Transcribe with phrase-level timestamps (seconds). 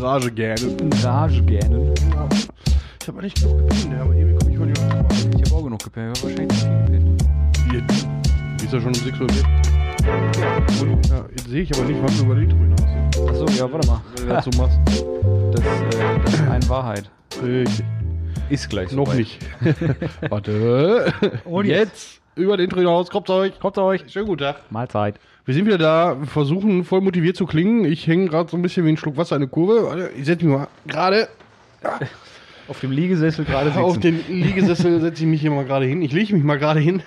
[0.00, 0.76] Rage gerne.
[1.02, 1.94] Rage gerne.
[3.02, 5.28] Ich habe nicht genug gepennt, aber irgendwie komme ich heute nicht mehr raus.
[5.36, 6.16] Ich habe auch genug gepennt.
[6.16, 6.66] Ich habe wahrscheinlich zu
[7.66, 8.10] viel gepennt.
[8.58, 9.46] Wie ist ja schon um 6 Uhr im Bett?
[11.10, 13.86] Ja, jetzt sehe ich aber nicht, was du über den Intro hinaus Achso, ja, warte
[13.86, 14.00] mal.
[14.16, 14.78] Wenn du das so machst.
[15.52, 17.10] Das, äh, das ist eine Wahrheit.
[17.42, 17.84] Richtig.
[18.48, 19.18] Ist gleich Noch soweit.
[19.18, 19.38] nicht.
[20.30, 21.12] Warte.
[21.44, 22.20] Und jetzt.
[22.36, 23.10] Über den Intro hinaus.
[23.10, 23.58] Kommt euch.
[23.60, 24.04] Kommt euch.
[24.10, 24.62] Schönen guten Tag.
[24.70, 25.16] Mahlzeit.
[25.50, 27.84] Wir sind wieder da, versuchen voll motiviert zu klingen.
[27.84, 30.08] Ich hänge gerade so ein bisschen wie ein Schluck Wasser in eine Kurve.
[30.16, 31.28] Ich setze mich mal gerade
[32.68, 33.82] Auf dem Liegesessel gerade sitzen.
[33.82, 36.02] auf den Liegesessel, setze ich mich hier mal gerade hin.
[36.02, 37.02] Ich lege mich mal gerade hin.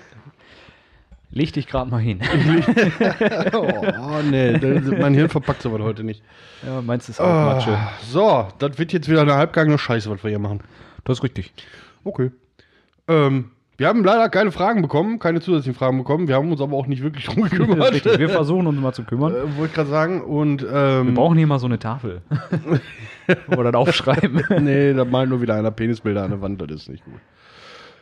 [1.32, 2.20] Leg dich gerade mal hin.
[3.54, 4.60] Oh, nee,
[5.00, 6.22] mein Hirn verpackt sowas heute nicht.
[6.68, 7.78] ja, meinst du ist auch Matsche.
[7.78, 10.60] Ah, so, das wird jetzt wieder eine halbgangene Scheiße, was wir hier machen.
[11.06, 11.54] Das ist richtig.
[12.04, 12.32] Okay.
[13.08, 16.28] Ähm, wir haben leider keine Fragen bekommen, keine zusätzlichen Fragen bekommen.
[16.28, 18.06] Wir haben uns aber auch nicht wirklich drum gekümmert.
[18.20, 19.34] Wir versuchen uns mal zu kümmern.
[19.34, 20.22] äh, Wollte ich gerade sagen.
[20.22, 22.22] Und ähm, Wir brauchen hier mal so eine Tafel.
[23.48, 24.44] Wo wir dann aufschreiben.
[24.62, 27.14] nee, da malt nur wieder einer Penisbilder an der Wand, das ist nicht gut.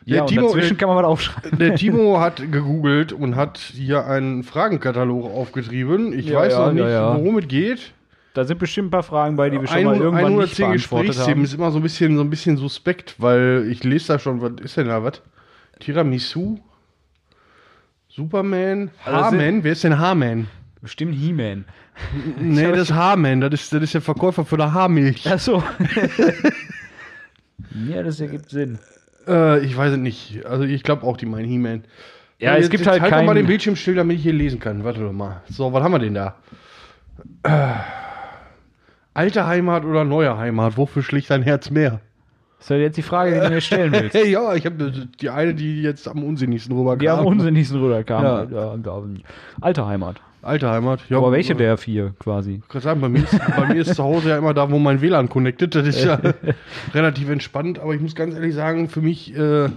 [0.04, 1.60] Ja, Der und Timo- dazwischen kann man was aufschreiben.
[1.60, 6.12] Der Timo hat gegoogelt und hat hier einen Fragenkatalog aufgetrieben.
[6.18, 7.16] Ich Ja, weiß ja, noch nicht, ja, ja.
[7.16, 7.94] worum es geht.
[8.34, 10.66] Da sind bestimmt ein paar Fragen bei, die wir schon mal 100 irgendwann nicht 110
[10.66, 11.44] beantwortet Gesprächsthemen haben.
[11.44, 14.54] ist immer so ein bisschen, so ein bisschen suspekt, weil ich lese da schon, was
[14.64, 15.22] ist denn da, was?
[15.80, 16.60] Tiramisu?
[18.10, 18.92] Superman?
[19.06, 19.64] Also Haarman?
[19.64, 20.48] Wer ist denn Haarman?
[20.82, 21.66] Bestimmt He-Man.
[22.40, 25.30] Nee, das ist Haarman, das ist, das ist der Verkäufer für der Haarmilch.
[25.32, 25.64] Achso.
[27.88, 28.80] ja, das ergibt Sinn.
[29.28, 30.46] Äh, ich weiß es nicht.
[30.46, 31.84] Also ich glaube auch, die meinen He-Man.
[32.40, 34.60] Ja, es gibt halt halt doch mal den keinen- Bildschirm still, damit ich hier lesen
[34.60, 34.84] kann.
[34.84, 35.44] Warte doch mal.
[35.50, 36.36] So, was haben wir denn da?
[37.44, 37.74] Äh,
[39.14, 40.76] alte Heimat oder neue Heimat?
[40.76, 42.02] Wofür schlicht dein Herz mehr?
[42.62, 44.14] Das ist ja jetzt die Frage, die du mir stellen willst.
[44.16, 47.00] Hey, ja, ich habe die eine, die jetzt am unsinnigsten rüberkam.
[47.00, 48.52] Die am unsinnigsten rüberkamen.
[48.54, 48.76] Ja.
[48.76, 48.76] Ja.
[48.76, 49.02] Ja,
[49.62, 50.22] Alte Heimat.
[50.44, 51.00] Alte Heimat.
[51.10, 52.62] Ja, Aber welche der vier quasi?
[52.62, 54.78] Ich kann sagen, bei mir, ist, bei mir ist zu Hause ja immer da, wo
[54.78, 55.74] mein WLAN connected.
[55.74, 56.20] Das ist ja
[56.94, 57.80] relativ entspannt.
[57.80, 59.70] Aber ich muss ganz ehrlich sagen, für mich äh,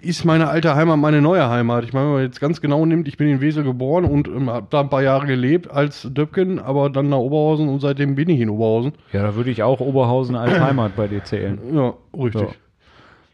[0.00, 1.84] ist meine alte Heimat meine neue Heimat.
[1.84, 4.48] Ich meine, wenn man jetzt ganz genau nimmt, ich bin in Wesel geboren und ähm,
[4.50, 8.28] habe da ein paar Jahre gelebt als Döpken, aber dann nach Oberhausen und seitdem bin
[8.28, 8.92] ich in Oberhausen.
[9.12, 11.58] Ja, da würde ich auch Oberhausen als Heimat bei dir zählen.
[11.72, 12.42] Ja, richtig.
[12.42, 12.48] Ja.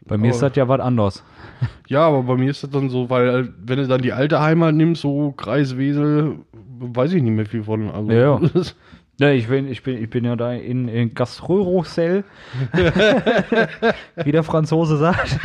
[0.05, 1.23] Bei mir ist Aber- das ja was anderes.
[1.87, 4.41] Ja, aber bei mir ist das dann so, weil äh, wenn du dann die alte
[4.41, 6.39] Heimat nimmst, so Kreis Wesel,
[6.79, 7.89] weiß ich nicht mehr viel von.
[7.89, 8.41] Also, Ja, ja.
[9.19, 12.23] Ja, ich bin, ich bin, ich bin ja da in, in Gaströroxell,
[14.23, 15.39] wie der Franzose sagt.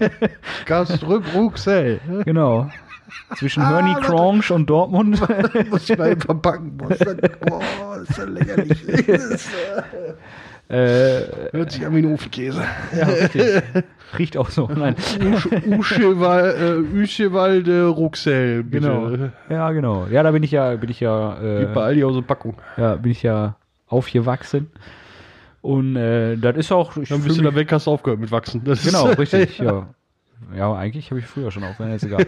[0.66, 2.00] Gastrück Ruxell.
[2.24, 2.68] genau.
[3.36, 5.20] Zwischen Ah, Cronch und Dortmund.
[5.70, 6.76] Muss ich mal verpacken.
[6.76, 9.46] Boah, ist das, boah, ist das lächerlich.
[10.68, 11.20] Äh,
[11.52, 12.62] Hört sich an wie ein Ofenkäse.
[12.96, 13.62] ja, richtig.
[14.18, 14.68] Riecht auch so.
[14.74, 14.94] Nein.
[15.20, 15.76] Äh,
[17.02, 18.86] Uschewalde Ruxell, bitte.
[18.88, 19.30] Genau.
[19.50, 20.06] Ja, genau.
[20.10, 22.56] Ja, da bin ich ja, bin ich ja, Gibt bei äh, Aldi aus der Packung.
[22.76, 23.56] ja, bin ich ja
[23.88, 24.70] aufgewachsen.
[25.60, 26.92] Und äh, das ist auch.
[26.94, 28.62] Dann bist du da weg, hast du aufgehört mit Wachsen.
[28.64, 29.88] Das Genau, richtig, ja.
[30.56, 32.24] Ja, eigentlich habe ich früher schon auf, wenn jetzt egal.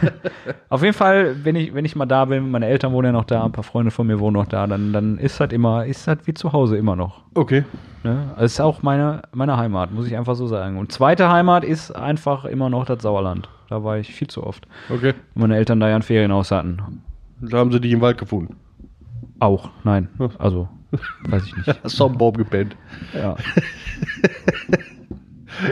[0.68, 3.24] auf jeden Fall, wenn ich, wenn ich mal da bin, meine Eltern wohnen ja noch
[3.24, 6.06] da, ein paar Freunde von mir wohnen noch da, dann, dann ist das immer, ist
[6.06, 7.22] das wie zu Hause immer noch.
[7.34, 7.64] Okay.
[8.04, 8.30] Ne?
[8.36, 10.76] Das ist auch meine, meine Heimat, muss ich einfach so sagen.
[10.78, 13.48] Und zweite Heimat ist einfach immer noch das Sauerland.
[13.68, 14.66] Da war ich viel zu oft.
[14.90, 15.14] Okay.
[15.34, 17.02] Und meine Eltern da ja ein Ferienhaus hatten.
[17.40, 18.56] Da haben sie dich im Wald gefunden.
[19.38, 20.08] Auch, nein.
[20.38, 20.68] Also,
[21.24, 21.80] weiß ich nicht.
[21.84, 22.76] Hast du am Baum gepennt.
[23.14, 23.36] Ja.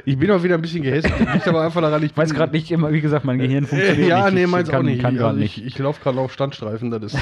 [0.05, 1.13] Ich bin auch wieder ein bisschen gehässig.
[1.33, 4.09] Liegt aber einfach daran, ich Ich weiß gerade nicht immer, wie gesagt, mein Gehirn funktioniert
[4.09, 4.35] Ja, nicht.
[4.35, 5.01] nee, Ich meins kann, auch nicht.
[5.03, 5.67] Kann also gerade ich nicht.
[5.67, 7.19] ich laufe gerade auf Standstreifen, das ist.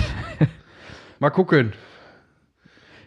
[1.18, 1.72] mal gucken.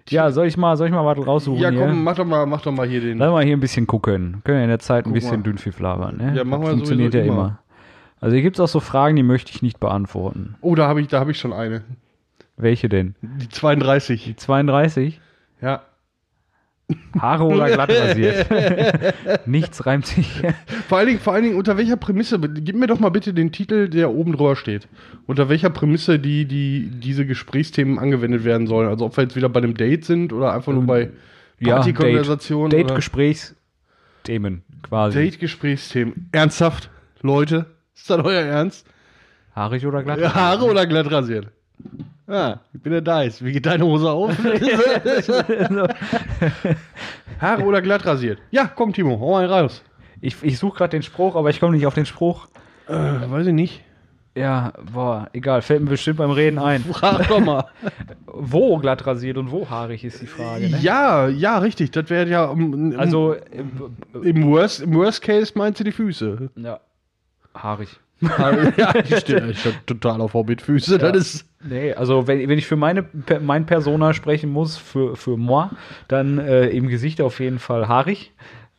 [0.10, 1.80] Ja, soll ich mal, soll ich mal was raussuchen Ja, hier?
[1.80, 3.18] komm, mach doch mal, mach doch mal hier den.
[3.18, 4.42] Lass mal hier ein bisschen gucken.
[4.44, 5.42] Können wir in der Zeit ein Guck bisschen.
[5.44, 6.18] Dünnpfiff labern.
[6.18, 6.34] Ne?
[6.36, 7.32] Ja, machen wir Funktioniert ja immer.
[7.34, 7.60] immer.
[8.22, 10.56] Also hier gibt es auch so Fragen, die möchte ich nicht beantworten.
[10.62, 11.82] Oh, da habe ich, da habe ich schon eine.
[12.58, 13.16] Welche denn?
[13.22, 14.24] Die 32.
[14.26, 15.20] Die 32?
[15.62, 15.82] Ja.
[17.20, 18.46] Haare oder glatt rasiert?
[19.48, 20.42] Nichts reimt sich.
[20.88, 23.52] Vor allen, Dingen, vor allen Dingen, unter welcher Prämisse, gib mir doch mal bitte den
[23.52, 24.88] Titel, der oben drüber steht.
[25.26, 28.88] Unter welcher Prämisse die, die, diese Gesprächsthemen angewendet werden sollen.
[28.88, 31.10] Also ob wir jetzt wieder bei einem Date sind oder einfach nur bei
[31.64, 32.70] Partykonversationen.
[32.70, 35.18] Date, oder- Date-Gesprächsthemen quasi.
[35.20, 36.30] Date-Gesprächsthemen.
[36.32, 36.90] Ernsthaft,
[37.22, 37.66] Leute?
[37.96, 38.86] Ist das euer Ernst?
[39.56, 41.48] Haarig oder glatt Ja, Haare oder glatt rasiert?
[42.28, 43.44] Ah, ich bin der Dice.
[43.44, 44.36] Wie geht deine Hose auf?
[47.40, 48.40] Haare oder glatt rasiert?
[48.52, 49.84] Ja, komm, Timo, hau mal raus.
[50.22, 52.48] Ich, ich suche gerade den Spruch, aber ich komme nicht auf den Spruch.
[52.88, 53.84] Äh, weiß ich nicht.
[54.38, 56.84] Ja, boah, egal, fällt mir bestimmt beim Reden ein.
[56.92, 57.66] Frag doch mal.
[58.26, 60.78] Wo glatt rasiert und wo haarig ist die Frage, ne?
[60.82, 61.92] Ja, ja, richtig.
[61.92, 62.46] Das wäre ja.
[62.46, 63.64] um, um, Also, äh,
[64.24, 66.50] im, Worst, im Worst Case meinst du die Füße.
[66.56, 66.80] ja,
[67.56, 67.98] haarig.
[68.78, 69.54] ja, ich stehe
[69.86, 70.98] total auf Hobbitfüße.
[70.98, 71.50] Das ist.
[71.68, 73.06] Nee, also wenn, wenn ich für meine
[73.42, 75.70] mein Persona sprechen muss, für, für moi,
[76.08, 78.32] dann äh, im Gesicht auf jeden Fall haarig.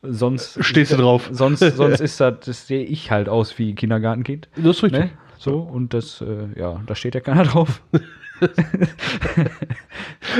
[0.02, 1.28] Sonst Stehst du drauf.
[1.32, 4.48] Sonst, sonst ist das, das sehe ich halt aus wie Kindergartenkind.
[4.56, 5.00] Das ist richtig.
[5.00, 5.10] Ne?
[5.38, 7.82] So, und das, äh, ja, da steht ja keiner drauf.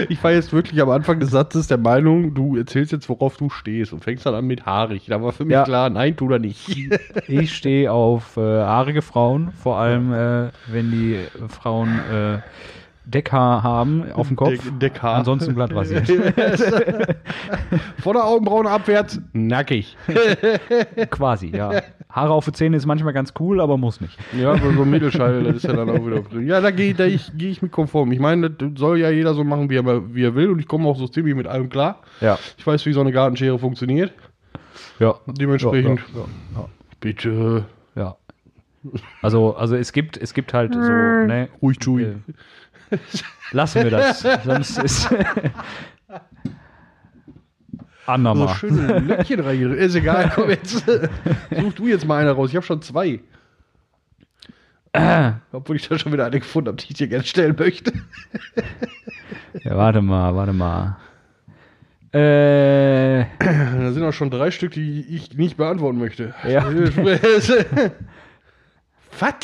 [0.08, 3.48] Ich war jetzt wirklich am Anfang des Satzes der Meinung, du erzählst jetzt, worauf du
[3.48, 5.06] stehst und fängst dann an mit haarig.
[5.06, 5.64] Da war für mich Ja.
[5.64, 6.68] klar, nein, tu da nicht.
[7.28, 12.38] Ich stehe auf äh, haarige Frauen, vor allem äh, wenn die Frauen äh,
[13.06, 14.50] Deckhaar haben auf dem Kopf.
[14.50, 15.14] Deck- Deckhaar.
[15.16, 16.08] Ansonsten glatt rasiert.
[17.98, 19.96] Von der Augenbrauen abwärts, nackig.
[21.10, 21.82] Quasi, ja.
[22.10, 24.18] Haare auf die Zähne ist manchmal ganz cool, aber muss nicht.
[24.36, 26.46] Ja, aber so ein Mittelscheitel, das ist ja dann auch wieder drin.
[26.46, 28.10] Ja, da gehe da ich, geh ich mit konform.
[28.12, 30.66] Ich meine, das soll ja jeder so machen, wie er, wie er will und ich
[30.66, 32.00] komme auch so ziemlich mit allem klar.
[32.20, 32.38] Ja.
[32.56, 34.12] Ich weiß, wie so eine Gartenschere funktioniert.
[34.98, 35.14] Ja.
[35.26, 36.20] Dementsprechend, Ja,
[36.60, 36.68] ja,
[37.00, 37.64] bitte,
[37.94, 38.16] ja, ja.
[39.20, 41.48] Also, also es gibt, es gibt halt so, ne?
[41.60, 42.16] ruhig Chewy.
[43.52, 44.20] Lassen wir das.
[44.44, 45.08] Sonst ist.
[48.06, 48.54] So Andermal.
[48.54, 49.72] schöne Löckchen rein.
[49.72, 50.84] Ist egal, komm jetzt.
[50.86, 52.50] Such du jetzt mal eine raus.
[52.50, 53.18] Ich habe schon zwei.
[55.50, 57.92] Obwohl ich da schon wieder eine gefunden habe, die ich dir gerne stellen möchte.
[59.64, 60.96] Ja, warte mal, warte mal.
[62.12, 66.32] Äh, Da sind auch schon drei Stück, die ich nicht beantworten möchte.
[66.48, 66.64] Ja.
[69.18, 69.34] Was?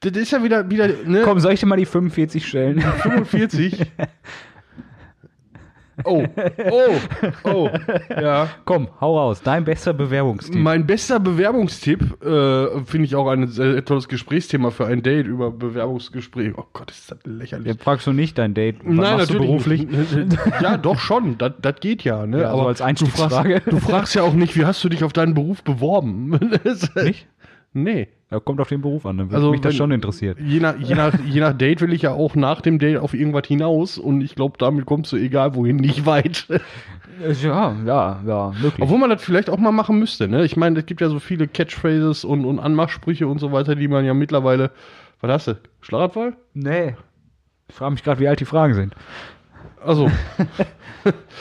[0.00, 1.22] Das ist ja wieder, wieder ne?
[1.24, 2.80] komm, soll ich dir mal die 45 stellen?
[2.80, 3.86] 45.
[6.04, 6.24] Oh,
[6.70, 6.94] oh,
[7.44, 7.70] oh,
[8.10, 8.48] ja.
[8.64, 9.42] komm, hau raus.
[9.42, 10.60] Dein bester Bewerbungstipp.
[10.60, 15.50] Mein bester Bewerbungstipp, äh, finde ich auch ein sehr tolles Gesprächsthema für ein Date über
[15.50, 16.52] Bewerbungsgespräch.
[16.56, 17.66] Oh Gott, ist das lächerlich.
[17.66, 18.76] Jetzt fragst du nicht dein Date.
[18.84, 19.88] Was Nein, machst du beruflich?
[20.60, 21.36] Ja, doch schon.
[21.38, 22.26] Das, das geht ja.
[22.26, 22.42] Ne?
[22.42, 23.54] Ja, so als Einstiegsfrage.
[23.54, 26.38] Du fragst, du fragst ja auch nicht, wie hast du dich auf deinen Beruf beworben?
[26.94, 27.26] Nicht?
[27.82, 28.08] Nee.
[28.30, 30.38] Ja, kommt auf den Beruf an, dann würde Also, mich das wenn- schon interessiert.
[30.38, 33.14] Je nach, je, nach, je nach Date will ich ja auch nach dem Date auf
[33.14, 36.46] irgendwas hinaus und ich glaube, damit kommst du egal wohin nicht weit.
[37.42, 38.80] Ja, ja, ja, möglich.
[38.80, 40.28] Obwohl man das vielleicht auch mal machen müsste.
[40.28, 40.44] Ne?
[40.44, 43.88] Ich meine, es gibt ja so viele Catchphrases und, und Anmachsprüche und so weiter, die
[43.88, 44.70] man ja mittlerweile.
[45.20, 45.54] Was hast du?
[45.80, 46.34] Schlaganfall?
[46.54, 46.94] nee.
[47.70, 48.94] Ich frage mich gerade, wie alt die Fragen sind.
[49.84, 50.10] Also,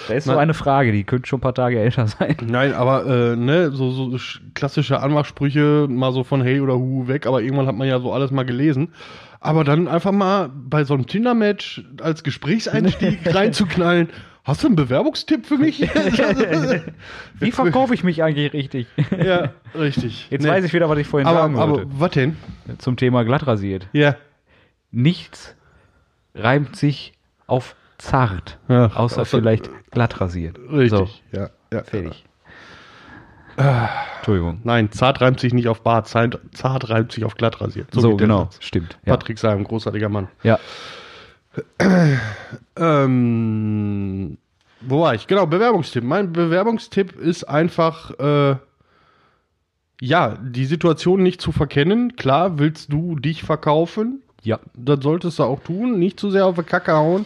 [0.08, 2.38] Da ist so eine Frage, die könnte schon ein paar Tage älter sein.
[2.42, 7.08] nein, aber äh, ne, so, so sch- klassische Anmachsprüche, mal so von hey oder hu
[7.08, 8.94] weg, aber irgendwann hat man ja so alles mal gelesen.
[9.40, 14.10] Aber dann einfach mal bei so einem Tinder-Match als Gesprächseinstieg reinzuknallen.
[14.46, 15.82] Hast du einen Bewerbungstipp für mich?
[17.40, 18.88] Wie verkaufe ich mich eigentlich richtig?
[19.22, 20.28] ja, richtig.
[20.30, 20.50] Jetzt Nee.
[20.50, 21.82] weiß ich wieder, was ich vorhin sagen aber, wollte.
[21.84, 22.38] aber was denn?
[22.78, 23.88] Zum Thema glattrasiert.
[23.92, 24.16] Ja.
[24.92, 25.56] Nichts
[26.34, 27.14] reimt sich
[27.46, 30.58] auf zart, Ja, außer außer- vielleicht glattrasiert.
[30.72, 31.24] Richtig.
[31.32, 31.80] Ja, ja.
[31.84, 32.24] So, fertig.
[34.18, 34.62] Entschuldigung.
[34.64, 37.88] Nein, zart reimt sich nicht auf Bart, zart, zart reimt sich auf glatt rasiert.
[37.92, 38.58] So, der genau, Satz.
[38.62, 39.00] stimmt.
[39.06, 39.14] Ja.
[39.14, 40.28] Patrick Salm, großartiger Mann.
[40.44, 40.60] ja.
[42.78, 44.38] Ähm,
[44.82, 45.26] wo war ich?
[45.28, 46.04] Genau, Bewerbungstipp.
[46.04, 48.56] Mein Bewerbungstipp ist einfach, äh,
[50.00, 52.16] ja, die Situation nicht zu verkennen.
[52.16, 54.22] Klar, willst du dich verkaufen?
[54.44, 54.60] Ja.
[54.76, 56.00] Das solltest du auch tun.
[56.00, 57.26] Nicht zu sehr auf die Kacke hauen,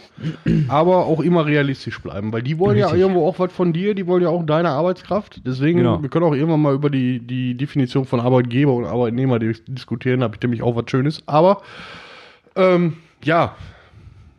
[0.68, 3.02] aber auch immer realistisch bleiben, weil die wollen ja Richtig.
[3.02, 5.40] irgendwo auch was von dir, die wollen ja auch deine Arbeitskraft.
[5.46, 6.02] Deswegen, Genau.
[6.02, 10.20] wir können auch irgendwann mal über die, die Definition von Arbeitgeber und Arbeitnehmer dis- diskutieren,
[10.20, 11.22] da habe ich nämlich auch was Schönes.
[11.26, 11.62] Aber
[12.56, 13.54] ähm, ja,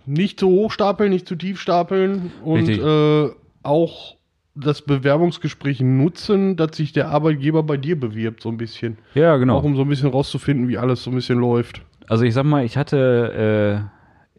[0.06, 3.30] nicht zu hoch stapeln, nicht zu tief stapeln und äh,
[3.64, 4.16] auch
[4.56, 8.98] das Bewerbungsgespräch nutzen, dass sich der Arbeitgeber bei dir bewirbt, so ein bisschen.
[9.16, 9.58] Ja, genau.
[9.58, 11.82] Auch um so ein bisschen rauszufinden, wie alles so ein bisschen läuft.
[12.14, 13.90] Also ich sag mal, ich hatte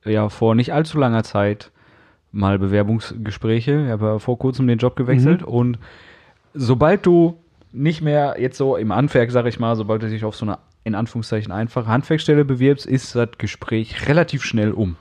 [0.04, 1.72] äh, ja vor nicht allzu langer Zeit
[2.30, 3.86] mal Bewerbungsgespräche.
[3.86, 5.80] Ich habe ja vor kurzem den Job gewechselt und
[6.54, 7.36] sobald du
[7.72, 10.60] nicht mehr jetzt so im Handwerk, sag ich mal, sobald du dich auf so eine
[10.84, 14.94] in Anführungszeichen einfache Handwerkstelle bewirbst, ist das Gespräch relativ schnell um.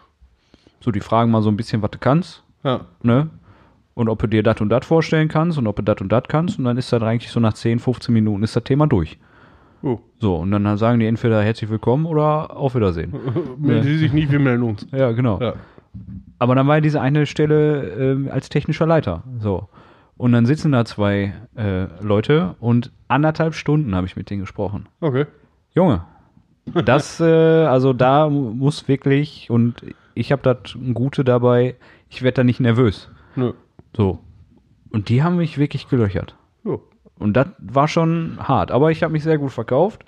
[0.80, 3.30] So, die fragen mal so ein bisschen, was du kannst, Ja, ne?
[3.94, 6.24] Und ob du dir das und das vorstellen kannst und ob du das und das
[6.28, 6.58] kannst.
[6.58, 9.20] Und dann ist das eigentlich so nach 10, 15 Minuten ist das Thema durch.
[9.84, 10.00] Oh.
[10.20, 13.14] So, und dann sagen die entweder herzlich willkommen oder auf Wiedersehen.
[13.60, 14.88] melden sie sich nicht, wir melden uns.
[14.92, 15.40] Ja, genau.
[15.40, 15.54] Ja.
[16.40, 19.24] Aber dann war ja diese eine Stelle ähm, als technischer Leiter.
[19.40, 19.70] So.
[20.18, 24.88] Und dann sitzen da zwei äh, Leute und anderthalb Stunden habe ich mit denen gesprochen.
[25.02, 25.26] Okay.
[25.76, 26.04] Junge,
[26.86, 27.26] das, äh,
[27.66, 29.84] also da mu- muss wirklich, und
[30.16, 31.76] ich habe das Gute dabei,
[32.10, 33.10] ich werde da nicht nervös.
[33.36, 33.54] Nö.
[33.96, 34.20] So.
[34.92, 36.36] Und die haben mich wirklich gelöchert.
[37.20, 38.72] Und das war schon hart.
[38.72, 40.04] Aber ich habe mich sehr gut verkauft.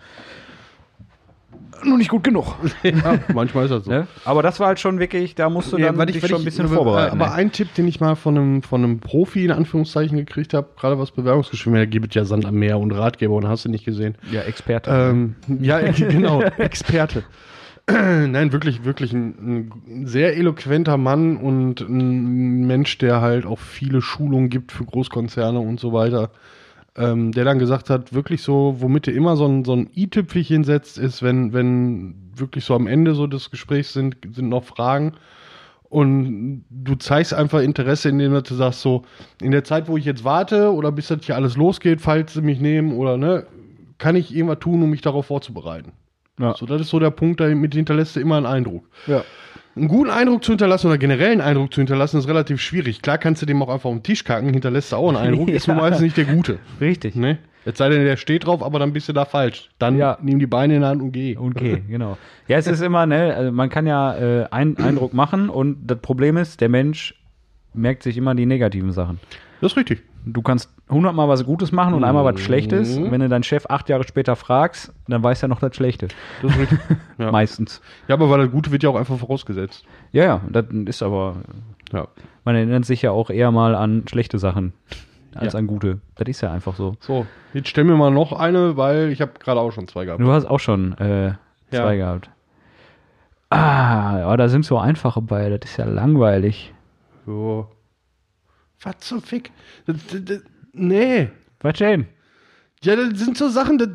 [1.83, 2.55] Nur nicht gut genug.
[2.83, 3.91] ja, manchmal ist das so.
[3.91, 4.07] Ne?
[4.23, 6.29] Aber das war halt schon wirklich, da musst du Ja, dann weil ich- dich weil
[6.29, 7.19] schon ein ich- bisschen aber- vorbereiten.
[7.21, 7.35] Aber ne?
[7.35, 10.97] ein Tipp, den ich mal von einem, von einem Profi in Anführungszeichen gekriegt habe, gerade
[10.97, 13.85] was Bewerbungsgespräche, da gibt es ja Sand am Meer und Ratgeber und hast du nicht
[13.85, 14.15] gesehen.
[14.31, 14.89] ja, Experte.
[14.89, 17.23] Ähm, ja, genau, Experte.
[17.87, 24.01] Nein, wirklich, wirklich ein, ein sehr eloquenter Mann und ein Mensch, der halt auch viele
[24.01, 26.31] Schulungen gibt für Großkonzerne und so weiter.
[26.97, 30.63] Ähm, der dann gesagt hat, wirklich so, womit du immer so ein, so ein i-Tüpfelchen
[30.63, 35.13] setzt, ist, wenn, wenn wirklich so am Ende so des Gesprächs sind, sind noch Fragen
[35.89, 39.03] und du zeigst einfach Interesse, indem du sagst so,
[39.41, 42.41] in der Zeit, wo ich jetzt warte oder bis das hier alles losgeht, falls sie
[42.41, 43.45] mich nehmen oder ne,
[43.97, 45.91] kann ich irgendwas tun, um mich darauf vorzubereiten.
[46.39, 46.53] ja.
[46.55, 48.89] So, das ist so der Punkt, damit hinterlässt du immer einen Eindruck.
[49.07, 49.23] ja.
[49.75, 53.01] Einen guten Eindruck zu hinterlassen oder generell einen Eindruck zu hinterlassen, ist relativ schwierig.
[53.01, 55.49] Klar kannst du dem auch einfach auf den Tisch kacken, hinterlässt du auch einen Eindruck,
[55.49, 55.81] ist nur Ja.
[55.83, 56.59] meistens nicht der gute.
[56.79, 57.15] Richtig.
[57.15, 57.39] Ne?
[57.65, 59.69] Jetzt sei denn, der steht drauf, aber dann bist du da falsch.
[59.79, 60.17] Dann Ja.
[60.21, 61.35] nimm die Beine in die Hand und geh.
[61.35, 62.17] Okay, genau.
[62.47, 65.97] Ja, es ist immer, ne, also man kann ja äh, einen Eindruck machen und das
[65.99, 67.13] Problem ist, der Mensch
[67.73, 69.19] merkt sich immer die negativen Sachen.
[69.59, 70.03] Das ist richtig.
[70.27, 72.97] Du kannst hundertmal was Gutes machen und einmal was Schlechtes.
[72.97, 73.11] Mhm.
[73.11, 76.07] Wenn du deinen Chef acht Jahre später fragst, dann weiß er noch das Schlechte.
[76.41, 76.79] Das ist richtig.
[77.17, 77.31] ja.
[77.31, 77.81] Meistens.
[78.07, 79.85] ja, aber weil das Gute wird ja auch einfach vorausgesetzt.
[80.11, 81.35] Ja, ja, das ist aber,
[81.93, 82.07] Ja.
[82.43, 84.73] man erinnert sich ja auch eher mal an schlechte Sachen
[85.35, 85.59] als Ja.
[85.59, 85.99] an gute.
[86.15, 86.95] Das ist ja einfach so.
[87.01, 90.21] So, jetzt stell mir mal noch eine, weil ich habe gerade auch schon zwei gehabt.
[90.21, 91.33] Du hast auch schon äh,
[91.71, 92.05] zwei Ja.
[92.07, 92.29] gehabt.
[93.49, 96.73] Ah, ja, da sind so einfache bei, das ist ja langweilig.
[97.25, 97.67] So.
[98.81, 99.51] Was zum Fick?
[99.87, 100.39] Das, das, das,
[100.73, 101.29] nee.
[101.61, 102.07] Was denn?
[102.83, 103.89] Ja, das sind so Sachen, das,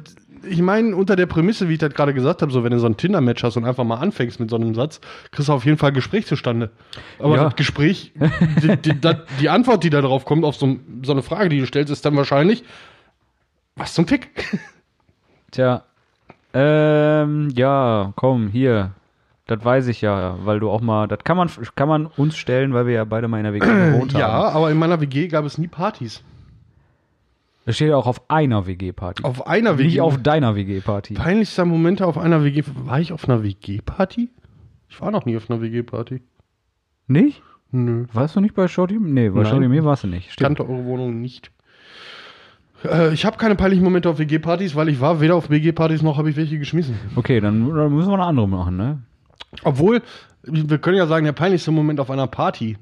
[0.48, 2.86] ich meine, unter der Prämisse, wie ich das gerade gesagt habe, so wenn du so
[2.86, 5.76] ein Tinder-Match hast und einfach mal anfängst mit so einem Satz, kriegst du auf jeden
[5.78, 6.70] Fall Gespräch zustande.
[7.18, 7.44] Aber Ja.
[7.44, 8.12] das Gespräch,
[8.62, 11.50] die, die, das, die Antwort, die da drauf kommt, auf so, ein- so eine Frage,
[11.50, 12.64] die du stellst, ist dann wahrscheinlich,
[13.76, 14.30] was zum Fick?
[15.52, 15.84] Tja,
[16.52, 18.92] ähm, ja, komm, hier.
[19.50, 22.72] Das weiß ich ja, weil du auch mal, das kann man, kann man uns stellen,
[22.72, 24.54] weil wir ja beide mal in der WG gewohnt Ja, haben.
[24.56, 26.22] aber in meiner WG gab es nie Partys.
[27.66, 29.24] Das steht ja auch auf einer WG-Party.
[29.24, 29.88] Auf einer WG.
[29.88, 31.14] Nicht auf deiner WG-Party.
[31.14, 32.62] Peinlichster Momente auf einer WG.
[32.84, 34.30] War ich auf einer WG-Party?
[34.88, 36.22] Ich war noch nie auf einer WG-Party.
[37.08, 37.42] Nicht?
[37.72, 38.06] Nö.
[38.12, 38.98] Warst du nicht bei Shorty?
[39.00, 39.50] Nee, bei Nein.
[39.50, 40.30] Shorty mir warst du nicht.
[40.30, 41.50] Ich kannte eure Wohnung nicht.
[42.84, 46.18] Äh, ich habe keine peinlichen Momente auf WG-Partys, weil ich war weder auf WG-Partys noch
[46.18, 46.94] habe ich welche geschmissen.
[47.16, 49.02] Okay, dann, dann müssen wir eine andere machen, ne?
[49.64, 50.02] Obwohl,
[50.42, 52.78] wir können ja sagen, der peinlichste Moment auf einer Party.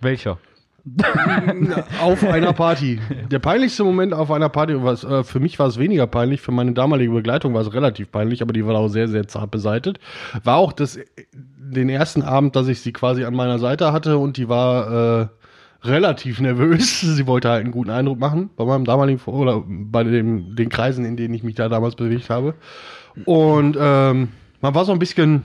[0.00, 0.38] Welcher?
[2.00, 3.00] auf einer Party.
[3.30, 6.52] Der peinlichste Moment auf einer Party, was, äh, für mich war es weniger peinlich, für
[6.52, 9.98] meine damalige Begleitung war es relativ peinlich, aber die war auch sehr, sehr zart beseitet.
[10.44, 10.98] War auch das,
[11.32, 15.28] den ersten Abend, dass ich sie quasi an meiner Seite hatte und die war äh,
[15.82, 17.00] relativ nervös.
[17.16, 20.68] Sie wollte halt einen guten Eindruck machen bei meinem damaligen, Vor- oder bei dem, den
[20.68, 22.54] Kreisen, in denen ich mich da damals bewegt habe.
[23.24, 24.28] Und ähm,
[24.66, 25.44] man war so ein bisschen,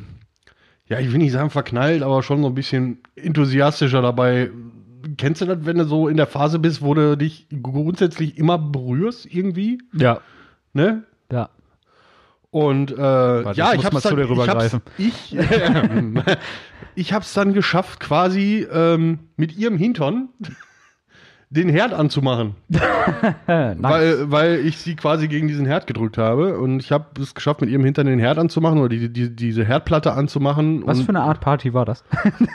[0.87, 4.49] ja, ich will nicht sagen verknallt, aber schon so ein bisschen enthusiastischer dabei.
[5.17, 8.57] Kennst du das, wenn du so in der Phase bist, wo du dich grundsätzlich immer
[8.57, 9.77] berührst irgendwie?
[9.93, 10.21] Ja.
[10.73, 11.03] Ne?
[11.31, 11.49] Ja.
[12.49, 15.37] Und äh, ja, ich hab's mal zu dann, ich hab's, ich,
[16.95, 20.29] ich hab's dann geschafft, quasi ähm, mit ihrem Hintern
[21.51, 22.55] den Herd anzumachen.
[23.48, 23.77] Äh, nice.
[23.81, 26.60] Weil, weil ich sie quasi gegen diesen Herd gedrückt habe.
[26.60, 29.65] Und ich habe es geschafft, mit ihrem Hintern den Herd anzumachen oder die, die, diese
[29.65, 30.84] Herdplatte anzumachen.
[30.86, 32.03] Was für eine Art Party war das?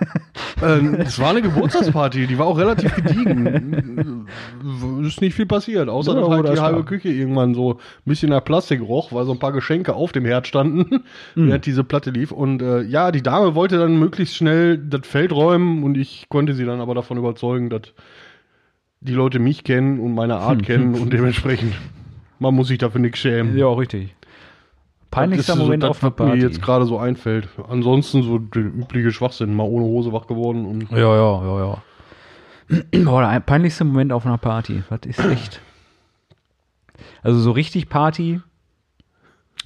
[0.62, 4.26] ähm, Es war eine Geburtstagsparty, die war auch relativ gediegen.
[5.04, 6.84] ist nicht viel passiert, außer Ja, dass halt die halbe.
[6.84, 10.24] Küche irgendwann so ein bisschen nach Plastik roch, weil so ein paar Geschenke auf dem
[10.24, 11.02] Herd standen,
[11.34, 11.48] Mhm.
[11.48, 12.30] während diese Platte lief.
[12.30, 16.54] Und äh, ja, die Dame wollte dann möglichst schnell das Feld räumen und ich konnte
[16.54, 17.82] sie dann aber davon überzeugen, dass
[19.00, 21.74] die Leute mich kennen und meine Art kennen und dementsprechend,
[22.38, 23.56] man muss sich dafür nichts schämen.
[23.56, 24.14] ja, richtig.
[25.10, 26.42] Peinlichster Das ist Moment so, auf das, einer was mir Party.
[26.42, 27.48] jetzt gerade so einfällt.
[27.68, 31.82] Ansonsten so der übliche Schwachsinn, mal ohne Hose wach geworden und Ja, ja, ja, ja.
[33.04, 34.82] Boah, der peinlichste Moment auf einer Party.
[34.88, 35.60] Was ist echt?
[37.22, 38.40] Also so richtig Party.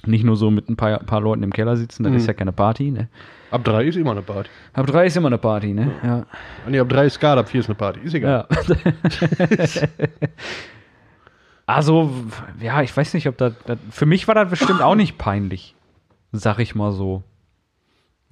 [0.05, 2.17] Nicht nur so mit ein paar, paar Leuten im Keller sitzen, das Mhm.
[2.17, 3.07] ist ja keine Party, ne?
[3.51, 4.49] ab drei ist immer eine Party.
[4.73, 5.91] Ab drei ist immer eine Party, ne?
[6.03, 6.19] Ja.
[6.19, 7.99] Ah, Nee, ab drei ist Skala, ab vier ist eine Party.
[7.99, 8.47] Ist egal.
[8.49, 8.57] ja.
[11.65, 12.11] also,
[12.59, 13.77] ja, ich weiß nicht, ob das, das.
[13.91, 15.75] Für mich war das bestimmt auch nicht peinlich.
[16.31, 17.23] Sag ich mal so.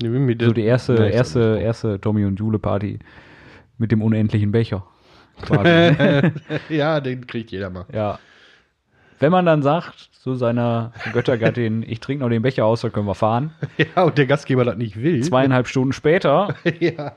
[0.01, 2.99] Nee, So die erste, ist erste, erste Tommy und Jule Party
[3.77, 4.85] mit dem unendlichen Becher.
[5.41, 6.31] Quasi.
[6.69, 7.85] ja, den kriegt jeder mal.
[7.93, 8.19] Ja.
[9.19, 13.07] Wenn man dann sagt zu seiner Göttergattin, ich trinke noch den Becher aus, dann können
[13.07, 13.51] wir fahren.
[13.77, 15.23] Ja, und der Gastgeber das nicht will.
[15.23, 17.13] Zweieinhalb Stunden später ja.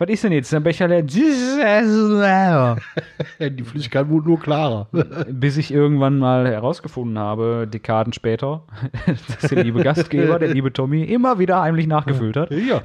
[0.00, 0.52] Was ist denn jetzt?
[0.52, 1.02] Der Becher leer.
[3.40, 4.86] Die Flüssigkeit wurde nur klarer.
[5.28, 8.62] Bis ich irgendwann mal herausgefunden habe, Dekaden später,
[9.40, 12.52] dass der liebe Gastgeber, der liebe Tommy, immer wieder heimlich nachgefüllt hat.
[12.52, 12.80] ja.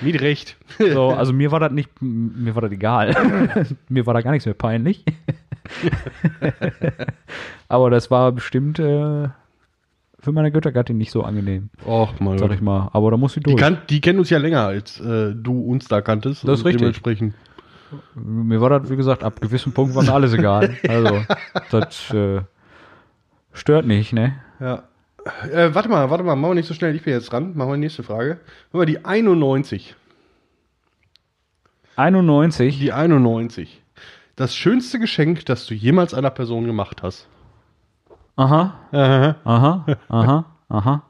[0.00, 0.56] Mit Recht.
[0.78, 3.66] So, also mir war das nicht, mir war das egal.
[3.88, 5.04] mir war da gar nichts mehr peinlich.
[7.68, 9.28] Aber das war bestimmt äh,
[10.18, 12.38] für meine Göttergattin nicht so angenehm, Och, mal.
[12.38, 12.88] sag ich mal.
[12.92, 13.56] Aber da muss sie Die, durch.
[13.60, 16.46] kan die kennen uns ja länger, als äh, du uns da kanntest.
[16.46, 16.80] Das ist richtig.
[16.80, 17.34] Dementsprechend.
[18.14, 20.74] Mir war das, wie gesagt, ab gewissem Punkt war mir alles egal.
[20.88, 21.24] Also,
[21.70, 22.40] das äh,
[23.52, 24.34] stört nicht, ne?
[24.60, 24.84] Ja.
[25.52, 26.94] Äh, warte mal, warte mal, machen wir nicht so schnell.
[26.96, 27.54] Ich bin jetzt dran.
[27.56, 28.38] Machen wir die nächste Frage.
[28.72, 29.94] Machen wir die 91.
[31.96, 32.78] 91.
[32.78, 33.81] Die 91.
[34.36, 37.28] Das schönste Geschenk, das du jemals einer Person gemacht hast.
[38.36, 39.36] Aha, Aha.
[39.44, 41.02] aha, aha, aha.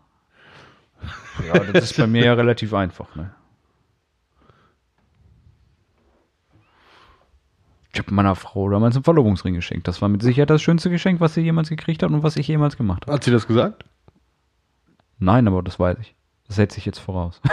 [1.47, 3.33] Ja, das ist bei mir ja relativ einfach, ne?
[7.93, 9.87] Ich habe meiner Frau damals einen Verlobungsring geschenkt.
[9.87, 12.49] Das war mit Sicherheit das schönste Geschenk, was sie jemals gekriegt hat und was ich
[12.49, 13.13] jemals gemacht habe.
[13.13, 13.85] Hat sie das gesagt?
[15.19, 16.15] Nein, aber das weiß ich.
[16.49, 17.41] Das setze ich jetzt voraus.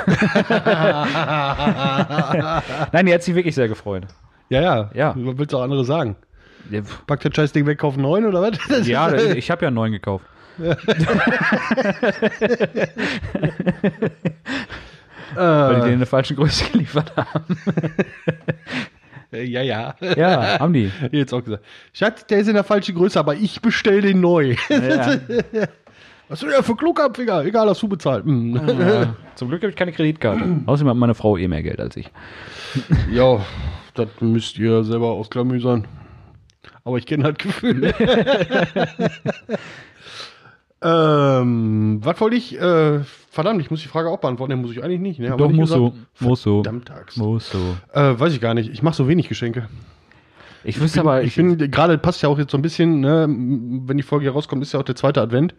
[2.91, 4.07] Nein, die hat sich wirklich sehr gefreut.
[4.49, 4.89] Ja, ja.
[4.93, 5.13] Ja.
[5.17, 6.15] Was willst du auch andere sagen?
[6.69, 8.57] Ja, Packt das Scheißding weg, kauf neuen oder was?
[8.67, 10.25] Das Ja, ist- ich habe ja neuen gekauft.
[15.35, 17.57] Weil die den in der falschen Größe geliefert haben.
[19.31, 19.95] Äh, ja, ja.
[20.17, 20.91] Ja, haben die.
[21.11, 21.63] Jetzt auch gesagt.
[21.93, 24.55] Schatz, der ist in der falschen Größe, aber ich bestell den neu.
[24.69, 25.15] Ja.
[26.29, 27.43] Was ist denn für Klugabfinger?
[27.43, 28.23] Egal, hast du bezahlt.
[28.25, 28.55] Hm.
[28.79, 29.15] Ja.
[29.35, 30.43] Zum Glück habe ich keine Kreditkarte.
[30.67, 32.09] Außerdem hat meine Frau eh mehr Geld als ich.
[33.11, 33.39] Ja,
[33.99, 35.87] das müsst ihr selber ausklamüsern.
[36.83, 37.93] Aber ich kenne halt Gefühle.
[40.81, 42.59] ähm, was wollte ich?
[42.59, 44.51] Äh, verdammt, ich muss die Frage auch beantworten.
[44.51, 45.19] Den muss ich eigentlich nicht.
[45.19, 45.35] Ne?
[45.37, 45.93] Doch, muss so.
[46.19, 46.63] Muss so.
[47.15, 47.77] Muss so.
[47.93, 48.71] Äh, weiß ich gar nicht.
[48.71, 49.67] Ich mache so wenig Geschenke.
[50.63, 53.97] Ich wüsste aber, ich bin gerade passt ja auch jetzt so ein bisschen, ne, wenn
[53.97, 55.55] die Folge hier rauskommt, ist ja auch der zweite Advent.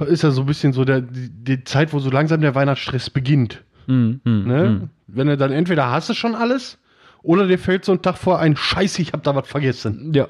[0.00, 3.10] Ist ja so ein bisschen so der, die, die Zeit, wo so langsam der Weihnachtsstress
[3.10, 3.64] beginnt.
[3.86, 4.68] Mm, mm, Ne?
[4.68, 4.90] mm.
[5.06, 6.78] Wenn du dann entweder hast du schon alles
[7.26, 10.12] oder dir fällt so ein Tag vor ein Scheiße, ich habe da was vergessen.
[10.14, 10.28] Ja.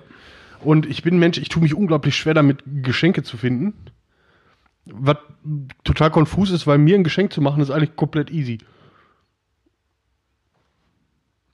[0.65, 3.75] Und ich bin ein Mensch, ich tue mich unglaublich schwer damit, Geschenke zu finden.
[4.87, 5.19] Was
[5.85, 8.59] total konfus ist, weil mir ein Geschenk zu machen, ist eigentlich komplett easy.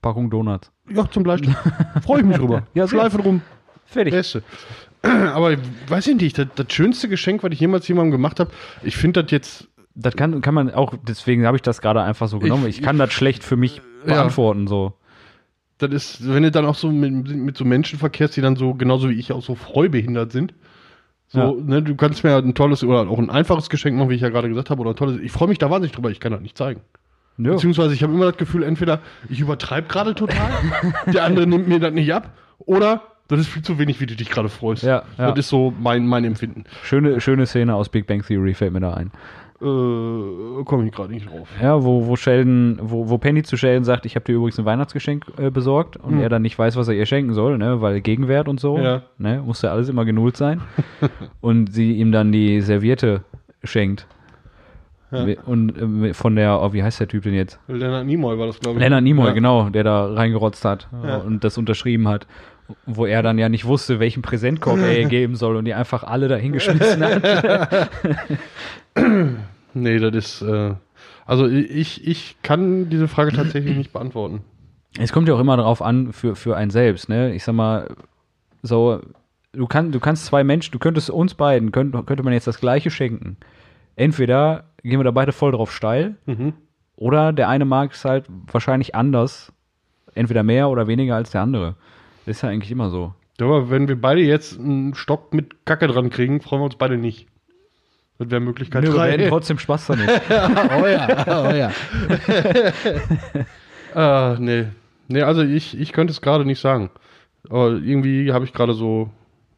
[0.01, 0.71] Packung Donuts.
[0.89, 1.55] Ja, zum Beispiel.
[2.03, 2.67] Freue ich mich drüber.
[2.73, 2.87] Ja.
[2.87, 3.41] Schleife drum.
[3.85, 4.13] Fertig.
[4.13, 4.43] Beste.
[5.01, 8.51] Aber weiß ich nicht, das, das schönste Geschenk, was ich jemals jemandem gemacht habe,
[8.83, 9.67] ich finde das jetzt.
[9.95, 12.65] Das kann, kann man auch, deswegen habe ich das gerade einfach so genommen.
[12.67, 14.15] Ich, kann das schlecht für mich Ja.
[14.15, 14.93] beantworten, so.
[15.89, 18.73] Das ist, wenn du dann auch so mit, mit so Menschen verkehrst, die dann so,
[18.73, 20.53] genauso wie ich, auch so freubehindert sind.
[21.27, 21.53] So, Ja.
[21.63, 24.29] ne, du kannst mir ein tolles oder auch ein einfaches Geschenk machen, wie ich ja
[24.29, 25.19] gerade gesagt habe, oder ein tolles.
[25.21, 26.81] Ich freue mich da wahnsinnig drüber, ich kann das nicht zeigen.
[27.37, 27.51] Ja.
[27.53, 30.51] Beziehungsweise ich habe immer das Gefühl, entweder ich übertreibe gerade total,
[31.13, 34.15] der andere nimmt mir das nicht ab, oder das ist viel zu wenig, wie du
[34.15, 34.83] dich gerade freust.
[34.83, 35.29] Ja, ja.
[35.31, 36.65] Das ist so mein, mein Empfinden.
[36.83, 39.11] Schöne, schöne Szene aus Big Bang Theory fällt mir da ein.
[39.63, 41.47] Äh, komme ich gerade nicht drauf.
[41.61, 44.65] Ja, wo, wo Sheldon, wo, wo Penny zu Sheldon sagt, ich habe dir übrigens ein
[44.65, 48.01] Weihnachtsgeschenk äh, besorgt und er dann nicht weiß, was er ihr schenken soll, ne, weil
[48.01, 48.83] Gegenwert und so, Hm.
[48.83, 49.01] Ja.
[49.17, 50.61] ne, muss ja alles immer genullt sein.
[51.41, 53.23] und sie ihm dann die Serviette
[53.63, 54.05] schenkt.
[55.45, 57.59] Und äh, von der, oh, wie heißt der Typ denn jetzt?
[57.67, 58.83] Leonard Nimoy war das, glaube ich.
[58.83, 59.31] Leonard Nimoy, Ja.
[59.33, 61.17] genau, der da reingerotzt hat Ja.
[61.17, 62.25] und das unterschrieben hat.
[62.87, 66.03] Wo er dann ja nicht wusste, welchen Präsentkorb er ihr geben soll und die einfach
[66.03, 67.89] alle da hingeschmissen hat.
[69.73, 70.41] Nee, das ist.
[70.41, 70.75] Äh,
[71.25, 74.41] also ich, ich kann diese Frage tatsächlich nicht beantworten.
[74.99, 77.33] Es kommt ja auch immer darauf an, für, für einen selbst, ne?
[77.33, 77.95] Ich sag mal,
[78.61, 78.99] so,
[79.53, 82.59] du, kann, du kannst zwei Menschen, du könntest uns beiden, könnt, könnte man jetzt das
[82.59, 83.37] Gleiche schenken.
[83.95, 86.53] Entweder gehen wir da beide voll drauf steil, Mhm.
[86.95, 89.51] oder der eine mag es halt wahrscheinlich anders.
[90.15, 91.75] Entweder mehr oder weniger als der andere.
[92.25, 93.13] Das ist ja eigentlich immer so.
[93.41, 96.97] Aber wenn wir beide jetzt einen Stock mit Kacke dran kriegen, freuen wir uns beide
[96.97, 97.27] nicht.
[98.19, 99.11] Das wäre Möglichkeit Nö, wir drei.
[99.11, 100.07] hätten trotzdem Spaß damit.
[100.29, 101.71] oh ja, oh ja.
[103.95, 104.67] ah, nee.
[105.07, 106.91] Nee, also ich, ich könnte es gerade nicht sagen.
[107.49, 109.09] Aber irgendwie habe ich gerade so.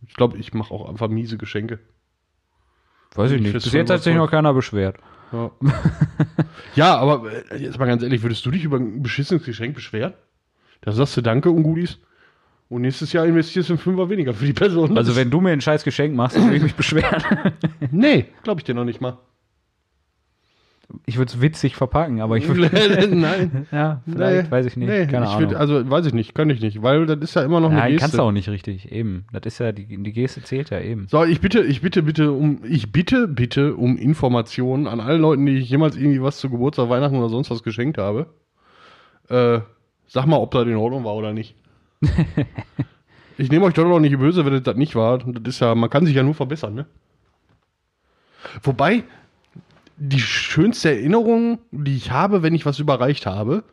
[0.08, 1.80] Ich glaube, ich mache auch einfach miese Geschenke.
[3.16, 3.54] Weiß ich Ich nicht.
[3.54, 4.98] Bis jetzt hat sich noch keiner beschwert.
[5.32, 5.52] Ja,
[6.76, 10.14] ja aber äh, jetzt mal ganz ehrlich, würdest du dich über ein beschissenes Geschenk beschweren?
[10.82, 12.00] Da sagst du Danke und Gudis.
[12.68, 14.98] Und nächstes Jahr investierst du einen Fünfer weniger für die Person.
[14.98, 17.22] Also wenn du mir ein scheiß Geschenk machst, dann würde ich mich beschweren.
[17.92, 19.18] Nee, glaube ich dir noch nicht mal.
[21.08, 22.70] Ich würde es witzig verpacken, aber ich würde.
[23.16, 23.66] Nein.
[23.72, 24.88] ja, vielleicht, Nee, weiß ich nicht.
[24.88, 25.52] Nee, Keine ich Ahnung.
[25.52, 27.80] würd- also weiß ich nicht, kann ich nicht, weil das ist ja immer noch eine
[27.80, 28.02] Nein, Geste.
[28.04, 29.26] kannst du auch nicht richtig, eben.
[29.34, 31.08] Das ist ja, die, die Geste zählt ja eben.
[31.10, 35.46] So, ich bitte, ich bitte, bitte um, ich bitte, bitte um Informationen an alle Leuten,
[35.48, 38.28] die ich jemals irgendwie was zu Geburtstag, Weihnachten oder sonst was geschenkt habe.
[39.30, 39.62] Äh,
[40.08, 41.56] sag mal, ob das in Ordnung war oder nicht.
[43.38, 45.18] ich nehme euch doch noch nicht böse, wenn das das nicht war.
[45.20, 46.86] Das ist ja, man kann sich ja nur verbessern, ne?
[48.64, 49.04] Wobei,
[49.98, 53.64] die schönste Erinnerung, die ich habe, wenn ich was überreicht habe,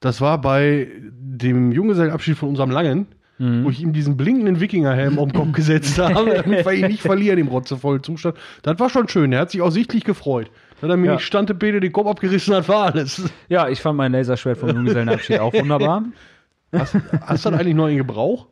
[0.00, 3.06] das war bei dem Junggesellenabschied von unserem Langen,
[3.38, 7.02] wo ich ihm diesen blinkenden Wikingerhelm auf den Kopf gesetzt habe, damit wir ihn nicht
[7.02, 8.36] verlieren im rotzevollen Zustand.
[8.62, 9.32] Das war schon schön.
[9.32, 10.50] Er hat sich auch sichtlich gefreut.
[10.80, 11.12] Dann hat er mir Ja.
[11.14, 13.28] nicht Stantepede den Kopf abgerissen hat, war alles.
[13.48, 16.04] Ja, ich fand mein Laserschwert vom Junggesellenabschied auch wunderbar.
[16.78, 18.46] Hast, hast du das eigentlich noch in Gebrauch?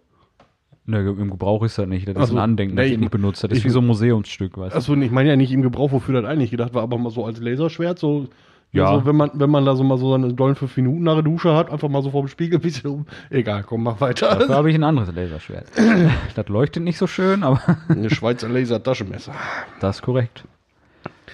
[0.85, 2.09] Ne, im Gebrauch ist das nicht.
[2.09, 3.45] Das Ach ist ein Andenken, das Nee, ich ich- nicht benutzt.
[3.45, 4.79] Das ist wie so ein Museumsstück, weißt du.
[4.79, 7.25] Achso, ich meine ja nicht im Gebrauch, wofür das eigentlich gedacht war, aber mal so
[7.25, 8.27] als Laserschwert, so.
[8.75, 8.89] Ja.
[9.01, 11.23] So, wenn man, wenn man da so mal so seine dollen fünf Minuten nach der
[11.23, 13.07] Dusche hat, einfach mal so vor dem Spiegel ein bisschen um.
[13.29, 14.31] Egal, komm, mach weiter.
[14.35, 15.67] Dafür habe ich ein anderes Laserschwert.
[16.35, 19.33] das leuchtet nicht so schön, aber Eine Schweizer Laser-Taschenmesser.
[19.79, 20.45] das ist korrekt.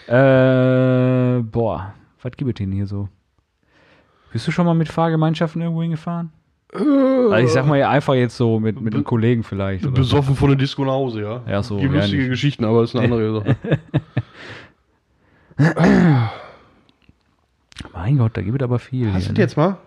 [0.09, 3.09] Äh, boah, was gibt es denn hier so?
[4.33, 6.33] Bist du schon mal mit Fahrgemeinschaften irgendwo hingefahren?
[6.72, 9.85] Also ich sag mal ja einfach jetzt so mit, mit einem Kollegen vielleicht.
[9.85, 10.02] Oder so.
[10.02, 11.42] Besoffen von der Disco nach Hause, ja.
[11.48, 12.31] Ja, so, Gibt lustige nicht.
[12.31, 13.57] Geschichten, aber das ist eine andere Sache.
[17.94, 19.12] Mein Gott, da gibt es aber viel.
[19.12, 19.38] Hast du ne?
[19.38, 19.78] jetzt mal?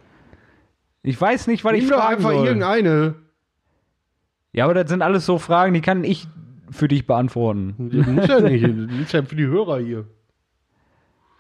[1.04, 2.48] Ich weiß nicht, was ich Nimm doch fragen einfach soll.
[2.48, 3.16] irgendeine.
[4.54, 6.28] Ja, aber das sind alles so Fragen, die kann ich
[6.72, 7.76] für dich beantworten.
[7.92, 8.64] Das muss ja nicht.
[8.64, 10.06] Das ist ja für die Hörer hier.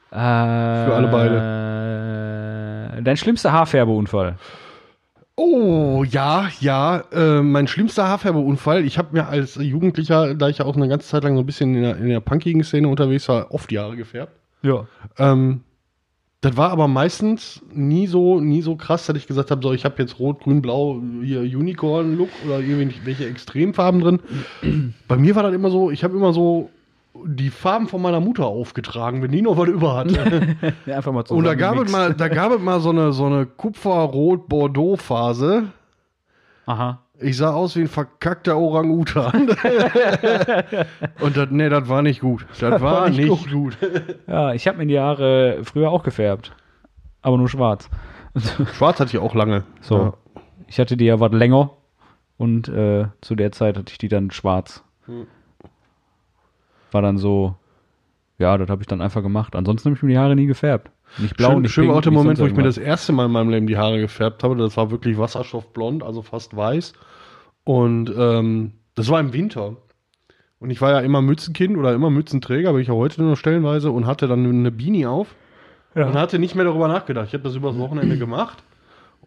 [0.09, 3.01] Für alle beide.
[3.03, 4.37] Dein schlimmster Haarfärbeunfall.
[5.35, 7.03] Oh, ja, ja.
[7.11, 8.85] Äh, mein schlimmster Haarfärbeunfall.
[8.85, 11.45] Ich habe mir als Jugendlicher, da ich ja auch eine ganze Zeit lang so ein
[11.45, 14.33] bisschen in der, in der punkigen Szene unterwegs war, oft die Haare gefärbt.
[14.61, 14.87] Ja.
[15.17, 15.61] Ähm,
[16.41, 19.85] das war aber meistens nie so, nie so krass, dass ich gesagt habe, so, ich
[19.85, 24.93] habe jetzt rot, grün, blau, hier Unicorn-Look oder irgendwelche Extremfarben drin.
[25.07, 26.71] Bei mir war das immer so, ich habe immer so
[27.25, 30.57] die Farben von meiner Mutter aufgetragen, wenn die noch was über hatte.
[30.85, 33.25] Ja, einfach mal Und da gab es mal, da gab es mal so eine, so
[33.25, 35.65] eine Kupfer-Rot-Bordeaux-Phase.
[36.65, 36.99] Aha.
[37.19, 39.49] Ich sah aus wie ein verkackter Orang-Utan.
[41.19, 42.47] Und das, nee, das war nicht gut.
[42.59, 43.77] Das war, nicht nicht, gut.
[44.27, 46.55] Ja, ich habe mir die Haare früher auch gefärbt.
[47.21, 47.89] Aber nur schwarz.
[48.73, 49.63] Schwarz hatte ich auch lange.
[49.81, 49.97] So.
[49.97, 50.13] Ja.
[50.67, 51.71] Ich hatte die ja was länger.
[52.37, 54.83] Und äh, zu der Zeit hatte ich die dann schwarz.
[55.05, 55.27] Hm.
[56.91, 57.55] War dann so,
[58.37, 59.55] ja, das habe ich dann einfach gemacht.
[59.55, 60.91] Ansonsten habe ich mir die Haare nie gefärbt.
[61.17, 63.31] Nicht blau, schön, nicht schön war der Moment, wo ich mir das erste Mal in
[63.31, 64.55] meinem Leben die Haare gefärbt habe.
[64.55, 66.93] Das war wirklich wasserstoffblond, also fast weiß.
[67.63, 69.77] Und ähm, das war im Winter.
[70.59, 73.37] Und ich war ja immer Mützenkind oder immer Mützenträger, bin ich ja heute nur noch
[73.37, 75.35] stellenweise und hatte dann eine Beanie auf
[75.95, 77.27] und hatte nicht mehr darüber nachgedacht.
[77.27, 78.63] Ich habe das übers Wochenende gemacht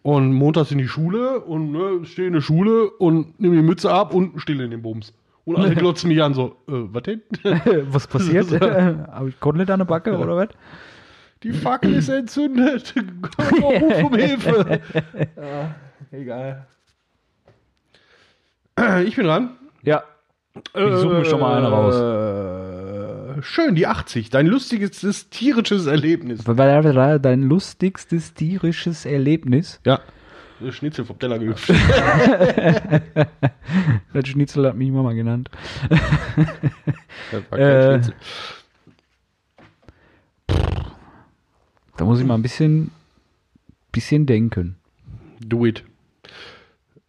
[0.01, 3.91] und montags in die Schule und ne, stehe in der Schule und nehme die Mütze
[3.91, 5.13] ab und still in den Bums.
[5.45, 7.21] Und alle glotzen mich an so, äh, was denn?
[7.91, 8.51] Was passiert?
[8.61, 10.49] Habe ich Kotelett an der Backe oder was?
[11.43, 12.95] Die Fackel ist entzündet.
[13.61, 14.81] Ruf um Hilfe.
[15.37, 15.75] ja,
[16.11, 16.67] egal.
[19.05, 19.51] Ich bin dran.
[19.83, 20.03] Ja.
[20.55, 21.95] Ich suche mir schon mal eine raus.
[21.95, 23.45] raus.
[23.45, 24.29] Schön, die 80.
[24.31, 26.43] Dein lustigstes tierisches Erlebnis.
[26.43, 29.79] Dein lustigstes tierisches Erlebnis.
[29.85, 29.99] Ja.
[30.61, 31.69] Das Schnitzel vom Teller gehüpft.
[34.13, 35.49] Das Schnitzel hat mich Mama genannt.
[37.31, 37.93] Das war kein Äh.
[38.03, 38.13] Schnitzel.
[41.97, 42.91] Da muss ich mal ein bisschen,
[43.91, 44.75] bisschen denken.
[45.39, 45.83] Do it.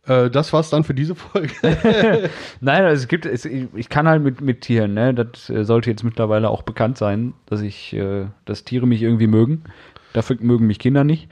[0.06, 1.52] Äh, das war's dann für diese Folge.
[2.60, 5.12] Nein, also es gibt, es, ich ich kann halt mit, mit Tieren, ne?
[5.12, 9.26] Das äh, sollte jetzt mittlerweile auch bekannt sein, dass ich, äh, dass Tiere mich irgendwie
[9.26, 9.64] mögen.
[10.12, 11.28] Dafür mögen mich Kinder nicht.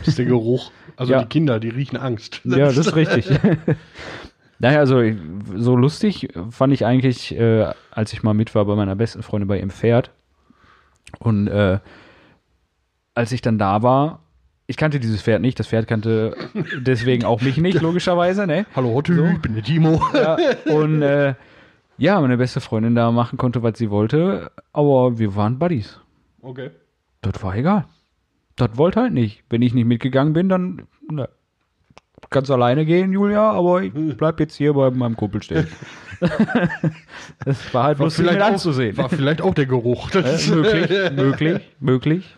[0.00, 0.72] Das ist der Geruch.
[0.96, 1.20] Also Ja.
[1.22, 2.40] die Kinder, die riechen Angst.
[2.44, 3.28] Ja, das ist richtig.
[4.58, 5.02] naja, also
[5.56, 9.48] so lustig fand ich eigentlich, äh, als ich mal mit war bei meiner besten Freundin
[9.48, 10.10] bei ihrem Pferd.
[11.18, 11.78] Und äh,
[13.14, 14.20] als ich dann da war,
[14.66, 16.36] ich kannte dieses Pferd nicht, das Pferd kannte
[16.78, 18.66] deswegen auch mich nicht, logischerweise, ne?
[18.74, 20.00] Hallo Hotti, ich bin der Timo.
[20.14, 20.36] Ja,
[20.72, 21.34] und äh,
[21.98, 26.00] ja, meine beste Freundin da machen konnte, was sie wollte, aber wir waren Buddies.
[26.42, 26.70] Okay.
[27.22, 27.84] Das war egal.
[28.56, 29.42] Das wollte halt nicht.
[29.50, 31.28] Wenn ich nicht mitgegangen bin, dann na,
[32.30, 35.66] kannst alleine gehen, Julia, aber ich bleib jetzt hier bei meinem Kumpel stehen.
[37.44, 38.96] das war halt War lustig mit vielleicht, auch, anzusehen.
[38.96, 40.10] war vielleicht auch der Geruch.
[40.10, 42.36] Das Äh, ist möglich, möglich, möglich.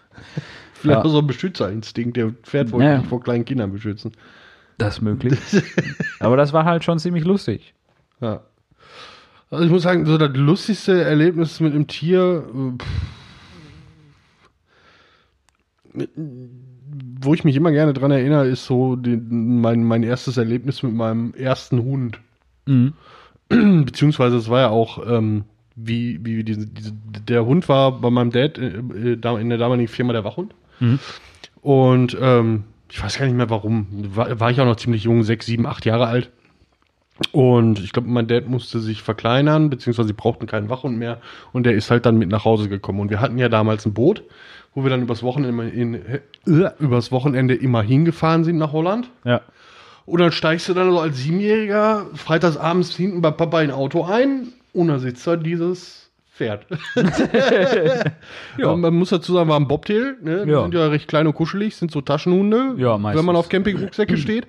[0.74, 1.04] Vielleicht Ja.
[1.04, 2.16] auch so ein Beschützerinstinkt.
[2.16, 2.98] Der Pferd wollte Ja.
[2.98, 4.12] nicht vor kleinen Kindern beschützen.
[4.78, 5.38] Das ist möglich.
[6.20, 7.74] aber das war halt schon ziemlich lustig.
[8.20, 8.42] Ja.
[9.50, 12.44] Also ich muss sagen, so das lustigste Erlebnis mit einem Tier,
[12.78, 12.86] pff,
[17.20, 20.94] wo ich mich immer gerne dran erinnere, ist so den, mein, mein erstes Erlebnis mit
[20.94, 22.20] meinem ersten Hund.
[22.66, 22.92] Mhm.
[23.84, 26.92] Beziehungsweise es war ja auch, ähm, wie, wie diese, diese,
[27.28, 30.54] der Hund war bei meinem Dad äh, äh, in der damaligen Firma der Wachhund.
[30.80, 30.98] Mhm.
[31.60, 33.86] Und ähm, ich weiß gar nicht mehr warum.
[34.14, 36.30] War, war ich auch noch ziemlich jung, sechs, sieben, acht Jahre alt.
[37.32, 41.20] Und ich glaube, mein Dad musste sich verkleinern, beziehungsweise sie brauchten keinen Wachhund mehr.
[41.52, 43.00] Und der ist halt dann mit nach Hause gekommen.
[43.00, 44.22] Und wir hatten ja damals ein Boot,
[44.76, 46.20] wo wir dann übers Wochenende, in, äh,
[46.78, 49.10] übers Wochenende immer hingefahren sind nach Holland.
[49.24, 49.40] Ja.
[50.04, 54.04] Und dann steigst du dann so als Siebenjähriger freitagsabends hinten bei Papa in ein Auto
[54.04, 56.66] ein und da sitzt da dieses Pferd.
[58.58, 58.68] ja.
[58.68, 60.16] Und man muss dazu sagen, war ein Bobtail.
[60.22, 60.44] Ne?
[60.44, 60.62] Die Ja.
[60.62, 63.18] sind ja recht klein und kuschelig, sind so Taschenhunde, Ja, meistens.
[63.18, 64.46] wenn man auf Campingrucksäcke steht.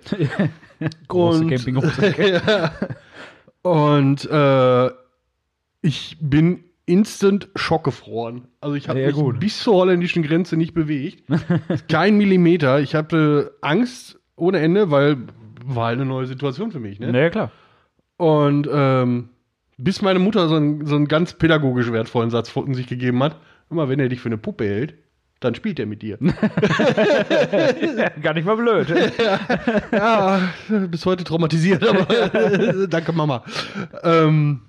[1.07, 2.13] Große Und- Campinghose.
[2.45, 2.71] ja.
[3.61, 4.91] Und äh,
[5.81, 8.47] ich bin instant schockgefroren.
[8.61, 9.39] Also ich habe mich gut.
[9.39, 11.23] bis zur holländischen Grenze nicht bewegt.
[11.89, 12.79] Kein Millimeter.
[12.79, 15.17] Ich hatte Angst ohne Ende, weil
[15.63, 16.99] war halt eine neue Situation für mich.
[16.99, 17.11] Ne?
[17.11, 17.51] Naja, klar.
[18.15, 19.29] Und ähm,
[19.77, 23.37] bis meine Mutter so einen, so einen ganz pädagogisch wertvollen Satz von sich gegeben hat,
[23.69, 24.95] immer wenn er dich für eine Puppe hält,
[25.39, 26.17] dann spielt er mit dir.
[28.21, 28.87] Gar nicht mal blöd.
[29.91, 30.41] ja,
[30.89, 33.43] bis heute traumatisiert, aber danke Mama.
[34.03, 34.61] Ähm,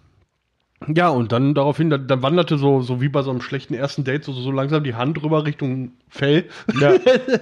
[0.86, 4.04] ja, und dann daraufhin, dann, dann wanderte so, so wie bei so einem schlechten ersten
[4.04, 6.44] Date so, so langsam die Hand rüber Richtung Fell.
[6.80, 6.92] ja.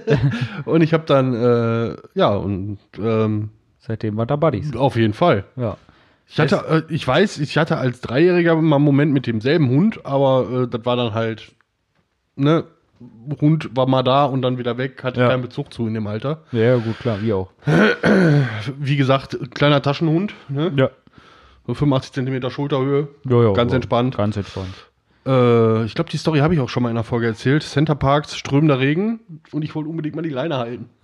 [0.65, 4.75] Und ich habe dann, äh, ja, und ähm, Seitdem war da Buddies.
[4.75, 5.45] auf jeden Fall.
[5.55, 5.77] Ja.
[6.27, 10.05] Ich hatte, äh, ich weiß, ich hatte als Dreijähriger mal einen Moment mit demselben Hund,
[10.05, 11.53] aber äh, das war dann halt,
[12.35, 12.65] ne,
[13.39, 15.29] Hund war mal da und dann wieder weg, hatte Ja.
[15.29, 16.41] keinen Bezug zu in dem Alter.
[16.51, 17.51] Ja, gut, klar, wie auch.
[18.79, 20.71] Wie gesagt, kleiner Taschenhund, ne?
[20.75, 20.89] Ja.
[21.67, 23.75] So 85 Zentimeter Schulterhöhe, Jo, jo, ganz jo.
[23.75, 24.17] entspannt.
[24.17, 24.73] Ganz entspannt.
[25.25, 27.61] Äh, ich glaube, die Story habe ich auch schon mal in einer Folge erzählt.
[27.63, 29.19] Center Parks, strömender Regen
[29.51, 30.89] und ich wollte unbedingt mal die Leine halten.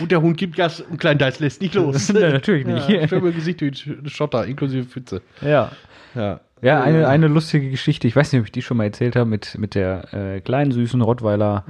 [0.00, 2.08] und der Hund gibt Gas und Klein Deiß lässt nicht los.
[2.14, 2.88] Ja, natürlich nicht.
[2.88, 5.22] Ja, mit Gesicht durch Schotter, inklusive Pfütze.
[5.40, 5.70] Ja.
[6.14, 6.40] Ja.
[6.62, 8.08] Ja, eine, eine lustige Geschichte.
[8.08, 10.72] Ich weiß nicht, ob ich die schon mal erzählt habe, mit, mit der äh, kleinen,
[10.72, 11.64] süßen Rottweiler,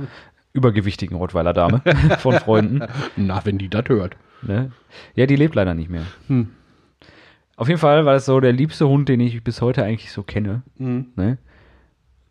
[0.52, 1.82] übergewichtigen Rottweiler-Dame
[2.18, 2.80] von Freunden.
[3.16, 4.16] Na, wenn die das hört.
[4.42, 4.70] Ne?
[5.16, 6.04] Ja, die lebt leider nicht mehr.
[6.28, 6.50] Hm.
[7.56, 10.22] Auf jeden Fall war das so der liebste Hund, den ich bis heute eigentlich so
[10.22, 10.62] kenne.
[10.76, 11.06] Mhm.
[11.16, 11.38] Ne?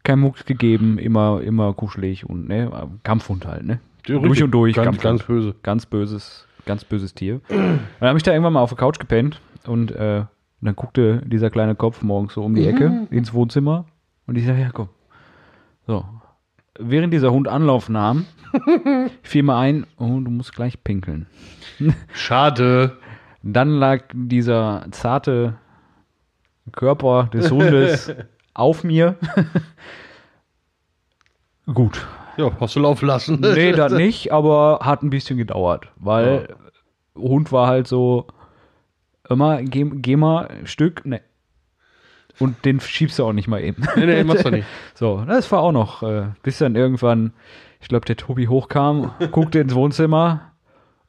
[0.03, 2.69] Kein Mucks gegeben, immer, immer kuschelig und ne,
[3.03, 3.79] Kampfhund halt, ne?
[4.05, 5.55] Ja, durch und durch, Ganz, ganz böse.
[5.63, 7.35] Ganz böses, ganz böses Tier.
[7.49, 10.25] Und dann habe ich da irgendwann mal auf der Couch gepennt und äh,
[10.59, 13.85] dann guckte dieser kleine Kopf morgens so um die Ecke ins Wohnzimmer
[14.27, 14.89] und ich sage, ja komm.
[15.87, 16.05] So.
[16.79, 18.25] Während dieser Hund Anlauf nahm,
[19.21, 21.27] fiel mir ein, oh, du musst gleich pinkeln.
[22.13, 22.97] Schade.
[23.43, 25.55] Dann lag dieser zarte
[26.71, 28.11] Körper des Hundes
[28.53, 29.17] auf mir.
[31.65, 32.07] Gut.
[32.37, 33.39] Ja, hast du laufen lassen.
[33.41, 36.55] Nee, das nicht, aber hat ein bisschen gedauert, weil
[37.15, 38.27] Hund war halt so,
[39.29, 41.21] immer, geh, geh mal ein Stück, ne.
[42.39, 43.85] Und den schiebst du auch nicht mal eben.
[43.95, 44.67] Nee, nee, machst du nicht.
[44.95, 47.33] So, das war auch noch, äh, bis dann irgendwann,
[47.79, 50.52] ich glaube, der Tobi hochkam, guckte ins Wohnzimmer.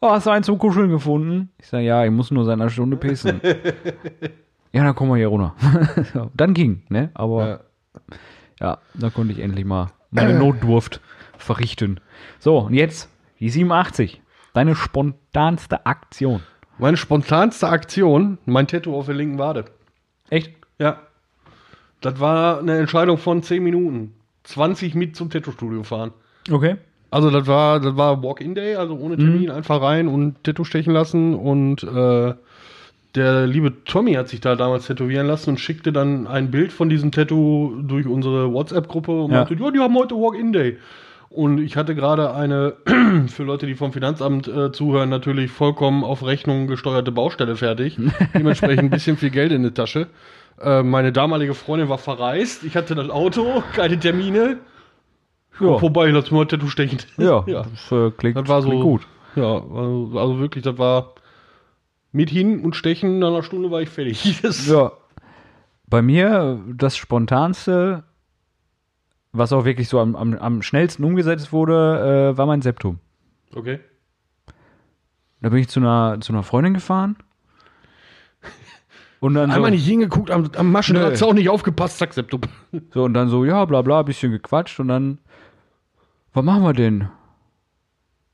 [0.05, 1.49] Oh, hast du einen zum Kuscheln gefunden?
[1.59, 3.41] Ich sage, ja, ich muss nur seit einer Stunde pissen.
[4.73, 5.55] ja, dann kommen wir hier runter.
[6.35, 7.11] dann ging, ne?
[7.15, 7.61] Aber Ja.
[8.61, 11.01] ja, da konnte ich endlich mal meine Notdurft
[11.39, 12.01] verrichten.
[12.39, 13.09] So, und jetzt
[13.41, 14.21] die 87.
[14.53, 16.43] Deine spontanste Aktion.
[16.77, 19.65] Meine spontanste Aktion, mein Tattoo auf der linken Wade.
[20.29, 20.53] Echt?
[20.79, 21.01] Ja.
[22.03, 24.13] Das war eine Entscheidung von 10 Minuten.
[24.43, 26.13] 20 mit zum Tattoo-Studio fahren.
[26.51, 26.77] Okay.
[27.15, 31.35] Also das war, das war Walk-in-Day, also ohne Termin, einfach rein und Tattoo stechen lassen
[31.37, 32.35] und äh,
[33.15, 36.89] der liebe Tommy hat sich da damals tätowieren lassen und schickte dann ein Bild von
[36.89, 39.45] diesem Tattoo durch unsere WhatsApp-Gruppe und Ja.
[39.45, 40.79] meinte, ja, die haben heute Walk-in-Day.
[41.31, 42.73] Und ich hatte gerade eine,
[43.29, 47.97] für Leute, die vom Finanzamt äh, zuhören, natürlich vollkommen auf Rechnung gesteuerte Baustelle fertig.
[48.35, 50.09] Dementsprechend ein bisschen viel Geld in der Tasche.
[50.61, 52.65] Äh, meine damalige Freundin war verreist.
[52.65, 54.59] Ich hatte das Auto, keine Termine.
[55.61, 55.79] Ja.
[55.79, 56.99] Vorbei, lass mal Tattoo stechen.
[57.17, 57.63] Ja, ja.
[57.63, 59.07] das äh, klingt, Das war so klingt gut.
[59.37, 61.15] Ja, also, also wirklich, das war
[62.13, 64.41] mit hin und stechen, nach einer Stunde war ich fertig.
[64.67, 64.93] Ja.
[65.87, 68.05] Bei mir das spontanste,
[69.33, 72.99] was auch wirklich so am, am, am schnellsten umgesetzt wurde, äh, war mein Septum.
[73.55, 73.81] Okay.
[75.41, 77.17] Da bin ich zu einer, zu einer Freundin gefahren.
[79.21, 82.43] Und dann Einmal so, nicht hingeguckt, am, am Maschendraht auch nicht aufgepasst, zack, Septum.
[82.93, 85.19] so, und dann so, ja, bla bla, bisschen gequatscht und dann,
[86.35, 87.09] was machen wir denn?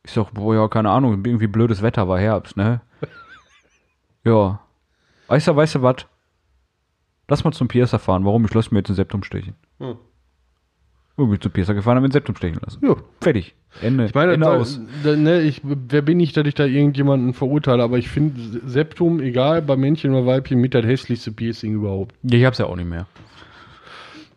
[0.05, 2.81] Ich sag, boah, ja, keine Ahnung, irgendwie blödes Wetter, war Herbst, ne?
[4.25, 4.61] ja.
[5.29, 6.07] Weißt du, weißt du was?
[7.29, 8.25] Lass mal zum Piercer fahren.
[8.25, 8.45] Warum?
[8.45, 9.55] Ich lasse mir jetzt ein Septum stechen.
[9.79, 9.97] Hm.
[11.17, 12.85] Und bin zum Piercer gefahren, habe mir ein Septum stechen lassen.
[12.85, 12.97] Ja.
[13.21, 13.55] Fertig.
[13.83, 14.07] Ende.
[14.07, 14.81] Ich meine, Ende da, aus.
[15.05, 19.21] da, ne, ich, wer bin ich, dass ich da irgendjemanden verurteile, aber ich finde Septum,
[19.21, 22.17] egal bei Männchen oder Weibchen, mit das hässlichste Piercing überhaupt.
[22.23, 23.07] Ja, ich hab's ja auch nicht mehr.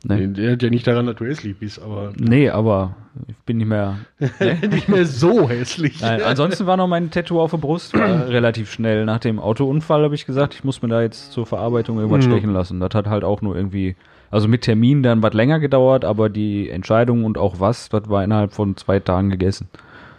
[0.06, 0.28] Nee.
[0.28, 2.96] Der hat ja nicht daran, dass du hässlich bist, aber Nee, aber
[3.28, 4.00] ich bin nicht mehr.
[4.70, 6.02] nicht mehr so hässlich.
[6.02, 9.06] Nein, ansonsten war noch mein Tattoo auf der Brust relativ schnell.
[9.06, 12.32] Nach dem Autounfall habe ich gesagt, ich muss mir da jetzt zur Verarbeitung irgendwas Mhm.
[12.32, 12.80] stechen lassen.
[12.82, 13.96] Das hat halt auch nur irgendwie,
[14.30, 18.26] also mit Termin dann was länger gedauert, aber die Entscheidung und auch was, das war
[18.26, 19.70] innerhalb von zwei Tagen gegessen.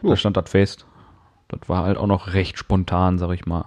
[0.02, 0.10] Ja.
[0.10, 0.86] Da stand das fest.
[1.48, 3.66] Das war halt auch noch recht spontan, sag ich mal.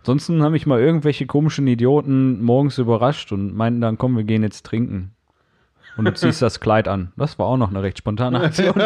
[0.00, 4.42] Ansonsten haben mich mal irgendwelche komischen Idioten morgens überrascht und meinten dann, komm, wir gehen
[4.42, 5.12] jetzt trinken.
[5.96, 7.12] Und du ziehst das Kleid an.
[7.16, 8.74] Das war auch noch eine recht spontane Aktion.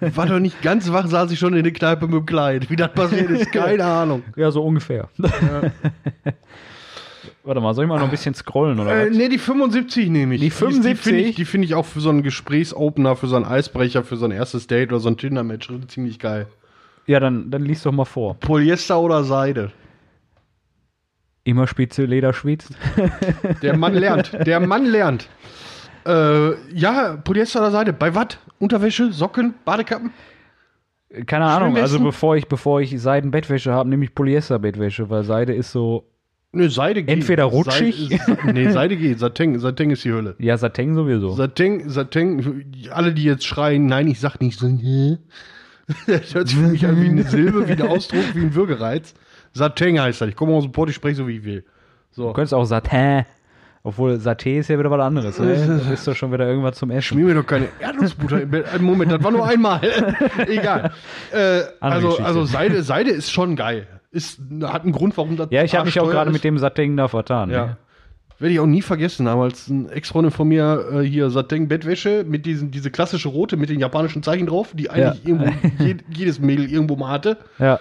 [0.00, 2.68] War doch nicht ganz wach, saß ich schon in der Kneipe mit dem Kleid.
[2.70, 4.22] Wie das passiert ist, keine Ahnung.
[4.36, 5.08] Ja, so ungefähr.
[7.44, 9.16] Warte mal, soll ich mal noch ein bisschen scrollen oder Äh, was?
[9.16, 10.40] nee, die 75 nehme ich.
[10.40, 11.26] Die Die finde 75?
[11.28, 14.26] ich, die find ich auch für so einen Gesprächsopener, für so einen Eisbrecher, für so
[14.26, 16.46] ein erstes Date oder so ein Tinder-Match ziemlich geil.
[17.06, 18.34] Ja, dann, dann lies doch mal vor.
[18.38, 19.72] Polyester oder Seide?
[21.44, 22.70] Immer Spitze, Leder schwitzt.
[23.62, 24.32] Der Mann lernt.
[24.46, 25.28] Der Mann lernt.
[26.06, 27.92] Äh, ja, Polyester oder Seide.
[27.92, 28.38] Bei was?
[28.58, 30.10] Unterwäsche, Socken, Badekappen?
[31.26, 35.70] Keine Ahnung, also bevor ich, bevor ich Seidenbettwäsche habe, nehme ich Polyester-Bettwäsche, weil Seide ist
[35.70, 36.08] so,
[36.54, 37.14] Ne, Seide geht.
[37.14, 38.10] Entweder rutschig.
[38.26, 39.18] Seide, nee, Seide geht.
[39.18, 40.36] Satin, Satin ist die Hölle.
[40.38, 41.32] ja, Sateng sowieso.
[41.32, 44.68] Satin, Satin, alle, die jetzt schreien, nein, ich sag nicht so?
[46.06, 49.14] Das hört sich für mich an wie eine Silbe, wie ein Ausdruck, wie ein Würgereiz.
[49.54, 50.28] Satin heißt das.
[50.28, 51.64] Ich komme aus dem Port, ich spreche so, wie ich will.
[52.10, 52.28] So.
[52.28, 53.24] Du könntest auch Satin,
[53.82, 55.38] obwohl Saté ist ja wieder was anderes.
[55.38, 55.80] Ne?
[55.84, 57.02] Das ist doch schon wieder irgendwas zum Essen.
[57.02, 58.66] Schmier mir doch keine Erdnussbutter im Bett.
[58.74, 59.80] Äh, Moment, das war nur einmal.
[60.46, 60.92] Egal.
[61.32, 63.86] Äh, also, also Seide, Seide ist schon geil.
[64.10, 66.96] Ist, hat einen Grund, warum das Ja, ich habe mich auch gerade mit dem Sateng
[66.96, 67.50] da vertan.
[67.50, 67.66] Ja.
[67.66, 67.76] Ne?
[68.38, 72.44] Werde ich auch nie vergessen, damals ein Ex-Freundin von mir äh, hier Satin Bettwäsche mit
[72.44, 75.28] diesen, diese klassische rote mit den japanischen Zeichen drauf, die eigentlich Ja.
[75.30, 75.52] irgendwo,
[75.84, 77.36] je, jedes Mädel irgendwo mal hatte.
[77.58, 77.78] Ja.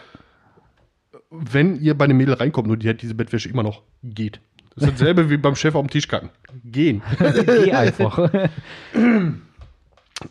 [1.31, 4.41] Wenn ihr bei einem Mädel reinkommt und die hat diese Bettwäsche immer noch, geht.
[4.75, 6.29] Das ist dasselbe wie beim Chef auf dem Tisch kacken.
[6.65, 7.01] Gehen.
[7.45, 8.29] Geh einfach.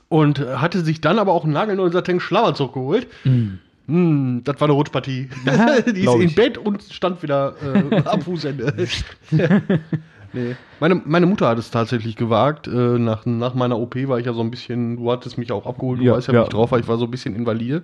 [0.08, 3.08] Und hatte sich dann aber auch einen nagelneuen Satin Schlafanzug geholt.
[3.86, 5.28] Mm, das war eine Rutschpartie.
[5.94, 6.34] die ist im.
[6.34, 8.72] Bett und stand wieder äh, am Fußende.
[10.32, 10.54] nee.
[10.78, 12.68] meine, meine Mutter hat es tatsächlich gewagt.
[12.68, 15.66] Äh, nach, nach meiner OP war ich ja so ein bisschen, du hattest mich auch
[15.66, 16.40] abgeholt, du Ja, weißt ja, ja.
[16.40, 17.82] wie ich drauf war, ich war so ein bisschen invalide.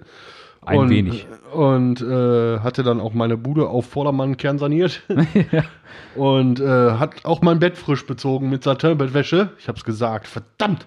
[0.67, 1.27] Ein und, wenig.
[1.53, 5.03] Und äh, hatte dann auch meine Bude auf Vordermann kernsaniert.
[6.17, 9.51] Und äh, hat auch mein Bett frisch bezogen mit Satinbettwäsche.
[9.59, 10.87] Ich hab's gesagt, verdammt.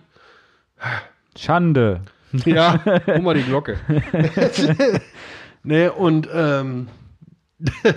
[1.37, 2.01] Schande.
[2.45, 3.77] Ja, hol mal die Glocke.
[5.63, 6.87] nee, und ähm,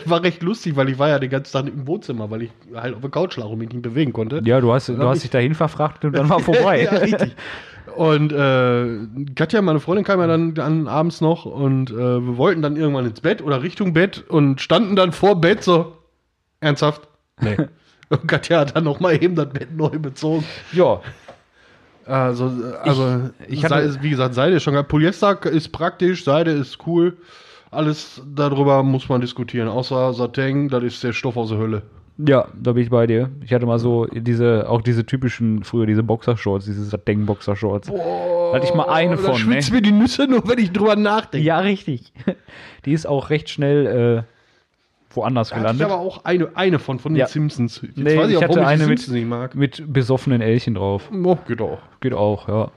[0.06, 2.94] war recht lustig, weil ich war ja den ganzen Tag im Wohnzimmer, weil ich halt
[2.94, 4.40] auf der Couch lag und mich nicht bewegen konnte.
[4.44, 6.84] Ja, du hast, du hast ich- dich dahin verfrachtet und dann war vorbei.
[6.84, 7.34] ja, richtig.
[7.96, 8.98] Und äh,
[9.34, 13.06] Katja, meine Freundin, kam ja dann, dann abends noch und äh, wir wollten dann irgendwann
[13.06, 15.96] ins Bett oder Richtung Bett und standen dann vor Bett so,
[16.60, 17.08] ernsthaft?
[17.40, 17.56] Nee.
[18.10, 20.44] Und Katja hat dann noch mal eben das Bett neu bezogen.
[20.72, 21.00] ja.
[22.04, 22.52] Also,
[22.82, 24.84] also Ich- ich hatte- Seide, wie gesagt, Seide ist schon geil.
[24.84, 27.16] Polyester ist praktisch, Seide ist cool.
[27.70, 29.66] Alles darüber muss man diskutieren.
[29.68, 31.82] Außer Satin, das ist der Stoff aus der Hölle.
[32.18, 33.30] Ja, da bin ich bei dir.
[33.44, 37.90] Ich hatte mal so diese, auch diese typischen, früher diese Boxershorts, diese Sateng-Boxershorts.
[37.90, 39.38] Hatte ich mal eine da von, ne?
[39.38, 41.44] schwitzt mir die Nüsse nur, wenn ich drüber nachdenke.
[41.46, 42.12] Ja, richtig.
[42.84, 45.86] Die ist auch recht schnell äh, woanders Da hatte ich gelandet.
[45.90, 47.26] aber auch eine, eine von, von den Ja.
[47.26, 47.80] Simpsons.
[47.82, 49.54] Jetzt Nee, weiß ich, ich auch, hatte eine mit-.
[49.54, 51.10] Mit besoffenen Elchen drauf.
[51.12, 51.78] Oh, geht auch.
[52.00, 52.70] Geht auch, ja.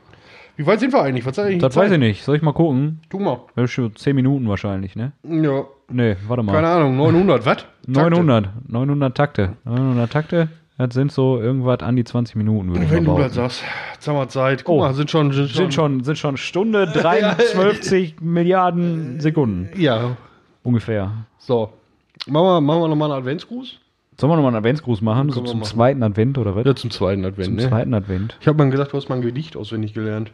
[0.58, 1.26] Wie weit sind wir eigentlich?
[1.26, 2.24] Was eigentlich Das weiß ich nicht.
[2.24, 3.02] Soll ich mal gucken?
[3.10, 3.41] Tu mal.
[3.58, 5.12] Ja, schon 10 Minuten wahrscheinlich, ne?
[5.24, 6.52] Ja, Nee, warte mal.
[6.54, 6.98] keine Ahnung.
[6.98, 7.65] 900, was?
[7.88, 8.50] 900.
[8.67, 9.54] 900 Takte.
[9.65, 10.50] 900 Takte.
[10.78, 13.63] Das sind so irgendwas an die 20 Minuten, würde ich Wenn du das sagst.
[13.93, 14.65] Jetzt haben wir Zeit.
[14.65, 14.80] Guck Oh.
[14.80, 15.56] mal, sind schon, sind schon.
[15.58, 20.17] Sind schon, sind schon Stunde 53 Milliarden Sekunden Ja,
[20.63, 21.12] ungefähr.
[21.38, 21.71] so.
[22.28, 23.80] Machen wir, machen wir nochmal einen Adventsgruß?
[24.19, 25.30] Sollen wir nochmal einen Adventsgruß machen?
[25.30, 25.69] So zum machen.
[25.69, 26.65] zweiten Advent oder was?
[26.65, 27.69] Ja, zum zweiten Advent, zum ne?
[27.69, 28.38] zweiten Advent.
[28.41, 30.32] Ich habe mal gesagt, du hast mal ein Gedicht auswendig gelernt.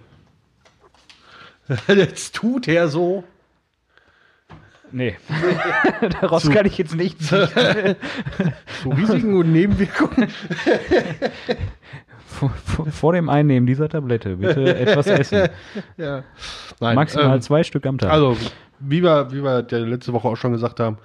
[1.87, 3.23] Jetzt tut er so.
[4.91, 5.15] Nee.
[6.21, 7.27] Daraus kann ich jetzt nichts.
[8.81, 10.29] Zu Risiken und Nebenwirkungen.
[12.25, 15.49] vor, vor, vor dem Einnehmen dieser Tablette bitte etwas essen.
[15.97, 16.23] Ja.
[16.79, 18.11] Nein, Maximal ähm, zwei Stück am Tag.
[18.11, 18.37] Also,
[18.79, 20.97] wie wir, wie wir der letzte Woche auch schon gesagt haben,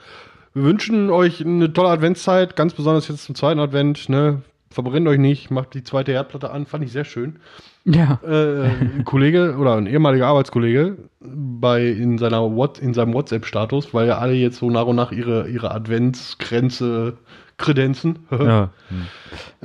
[0.55, 4.09] wir wünschen euch eine tolle Adventszeit, ganz besonders jetzt zum zweiten Advent.
[4.09, 4.42] Ne?
[4.70, 7.38] Verbrennt euch nicht, macht die zweite Herdplatte an, fand ich sehr schön.
[7.85, 8.20] ja.
[8.26, 14.09] Äh, ein Kollege oder ein ehemaliger Arbeitskollege bei in seiner What, in seinem WhatsApp-Status, weil
[14.09, 17.18] ja alle jetzt so nach und nach ihre, ihre Adventsgrenze
[17.59, 18.19] kredenzen.
[18.31, 18.71] ja.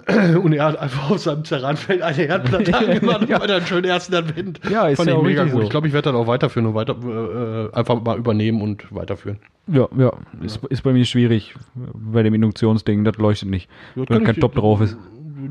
[0.41, 4.59] Und er hat einfach auf seinem Terranfeld eine Herdplatte angemacht und einen schönen ersten Advent.
[4.69, 5.51] Ja, ist Fand ja ich mega gut.
[5.51, 5.61] so.
[5.61, 9.39] Ich glaube, ich werde das auch weiterführen und weiter, äh, einfach mal übernehmen und weiterführen.
[9.67, 10.11] Ja, ja.
[10.41, 13.69] Ist, ist bei mir schwierig bei dem Induktionsding, das leuchtet nicht.
[13.95, 14.97] Ja, kann kein Top drauf ist.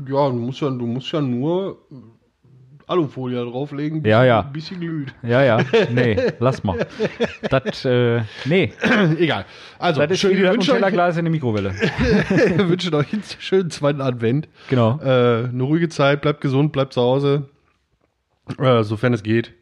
[0.07, 1.77] Ja, du musst ja, du musst ja nur
[2.91, 4.41] Alufolie drauflegen, Ja, ja.
[4.41, 5.13] ein bisschen glüht.
[5.23, 5.57] Ja, ja.
[5.91, 6.85] Nee, lass mal.
[7.49, 8.73] Das, äh, nee.
[9.17, 9.45] Egal.
[9.79, 11.73] Also, Das ist schön, wie das Nutella-Glas in der Mikrowelle.
[11.73, 14.47] wir wünschen euch einen schönen zweiten Advent.
[14.69, 14.99] Genau.
[15.01, 17.49] Äh, eine ruhige Zeit, bleibt gesund, bleibt zu Hause,
[18.59, 19.53] äh, sofern es geht.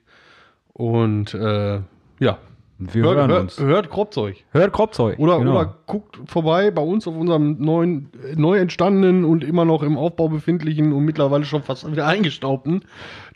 [0.73, 1.79] Und äh,
[2.19, 2.37] ja,
[2.81, 3.59] Wir hört, hören hört, uns.
[3.59, 4.37] hört Kropzeug.
[4.51, 5.19] Hört Kropzeug.
[5.19, 5.51] Oder, genau.
[5.51, 9.97] oder guckt vorbei bei uns auf unserem neuen, äh, neu entstandenen und immer noch im
[9.97, 12.85] Aufbau befindlichen und mittlerweile schon fast wieder eingestaubten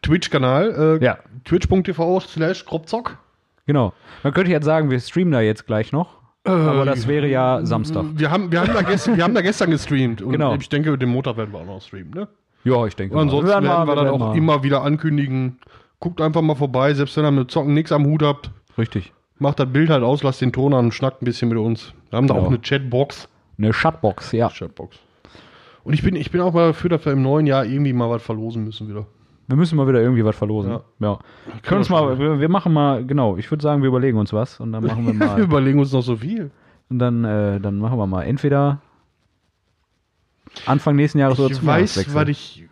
[0.02, 1.00] Twitch-Kanal.
[1.02, 1.18] Äh, Ja.
[1.46, 3.18] Twitch.tv slash Kropzock.
[3.66, 3.94] Genau.
[4.24, 6.18] Man könnte jetzt sagen, wir streamen da jetzt gleich noch.
[6.46, 8.06] aber das wäre ja Samstag.
[8.16, 10.22] Wir haben, wir, haben da gestern, wir haben da gestern gestreamt.
[10.22, 10.56] Und Genau.
[10.56, 12.12] ich denke, den Montag werden wir auch noch streamen.
[12.14, 12.28] Ne?
[12.66, 13.16] Ja, ich denke.
[13.16, 15.60] Und ansonsten werden wir, dann werden auch mal- immer wieder ankündigen.
[16.00, 18.52] Guckt einfach mal vorbei, selbst wenn ihr mit Zocken nichts am Hut habt.
[18.78, 19.14] Richtig.
[19.44, 21.94] Macht das Bild halt aus, lasst den Ton an und schnackt ein bisschen mit uns.
[22.10, 22.46] Wir haben da Genau.
[22.46, 23.28] auch eine Chatbox.
[23.58, 24.50] Eine Shutbox, ja.
[24.50, 24.98] Chatbox.
[25.84, 28.10] Und ich bin, ich bin auch mal dafür, dass wir im neuen Jahr irgendwie mal
[28.10, 29.06] was verlosen müssen wieder.
[29.48, 30.72] Wir müssen mal wieder irgendwie was verlosen.
[30.72, 30.82] Ja.
[31.00, 31.20] Ja.
[31.62, 34.60] Können uns mal, wir, wir machen mal, genau, ich würde sagen, wir überlegen uns was
[34.62, 35.40] und dann machen wir Wir mal.
[35.42, 36.50] überlegen uns noch so viel.
[36.90, 38.80] und dann, äh, dann machen wir mal entweder
[40.66, 42.66] Anfang nächsten Jahres oder Ich zum weiß, was ich,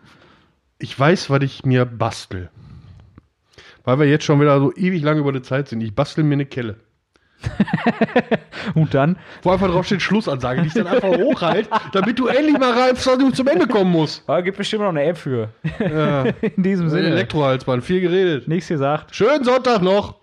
[0.78, 2.50] ich weiß, was ich mir bastel.
[3.84, 5.80] Weil wir jetzt schon wieder so ewig lang über die Zeit sind.
[5.80, 6.76] Ich bastel mir eine Kelle.
[8.74, 12.56] Und dann, Wo einfach drauf steht Schlussansage, die ich dann einfach hochhalte, damit du endlich
[12.58, 14.22] mal reifst, dass du zum Ende kommen musst.
[14.28, 15.48] ah, gibt bestimmt noch eine App für.
[15.80, 16.22] Ja.
[16.56, 17.08] In diesem Sinne.
[17.08, 18.46] Elektrohalsband, viel geredet.
[18.46, 19.14] Nichts gesagt.
[19.14, 20.21] Schönen Sonntag noch.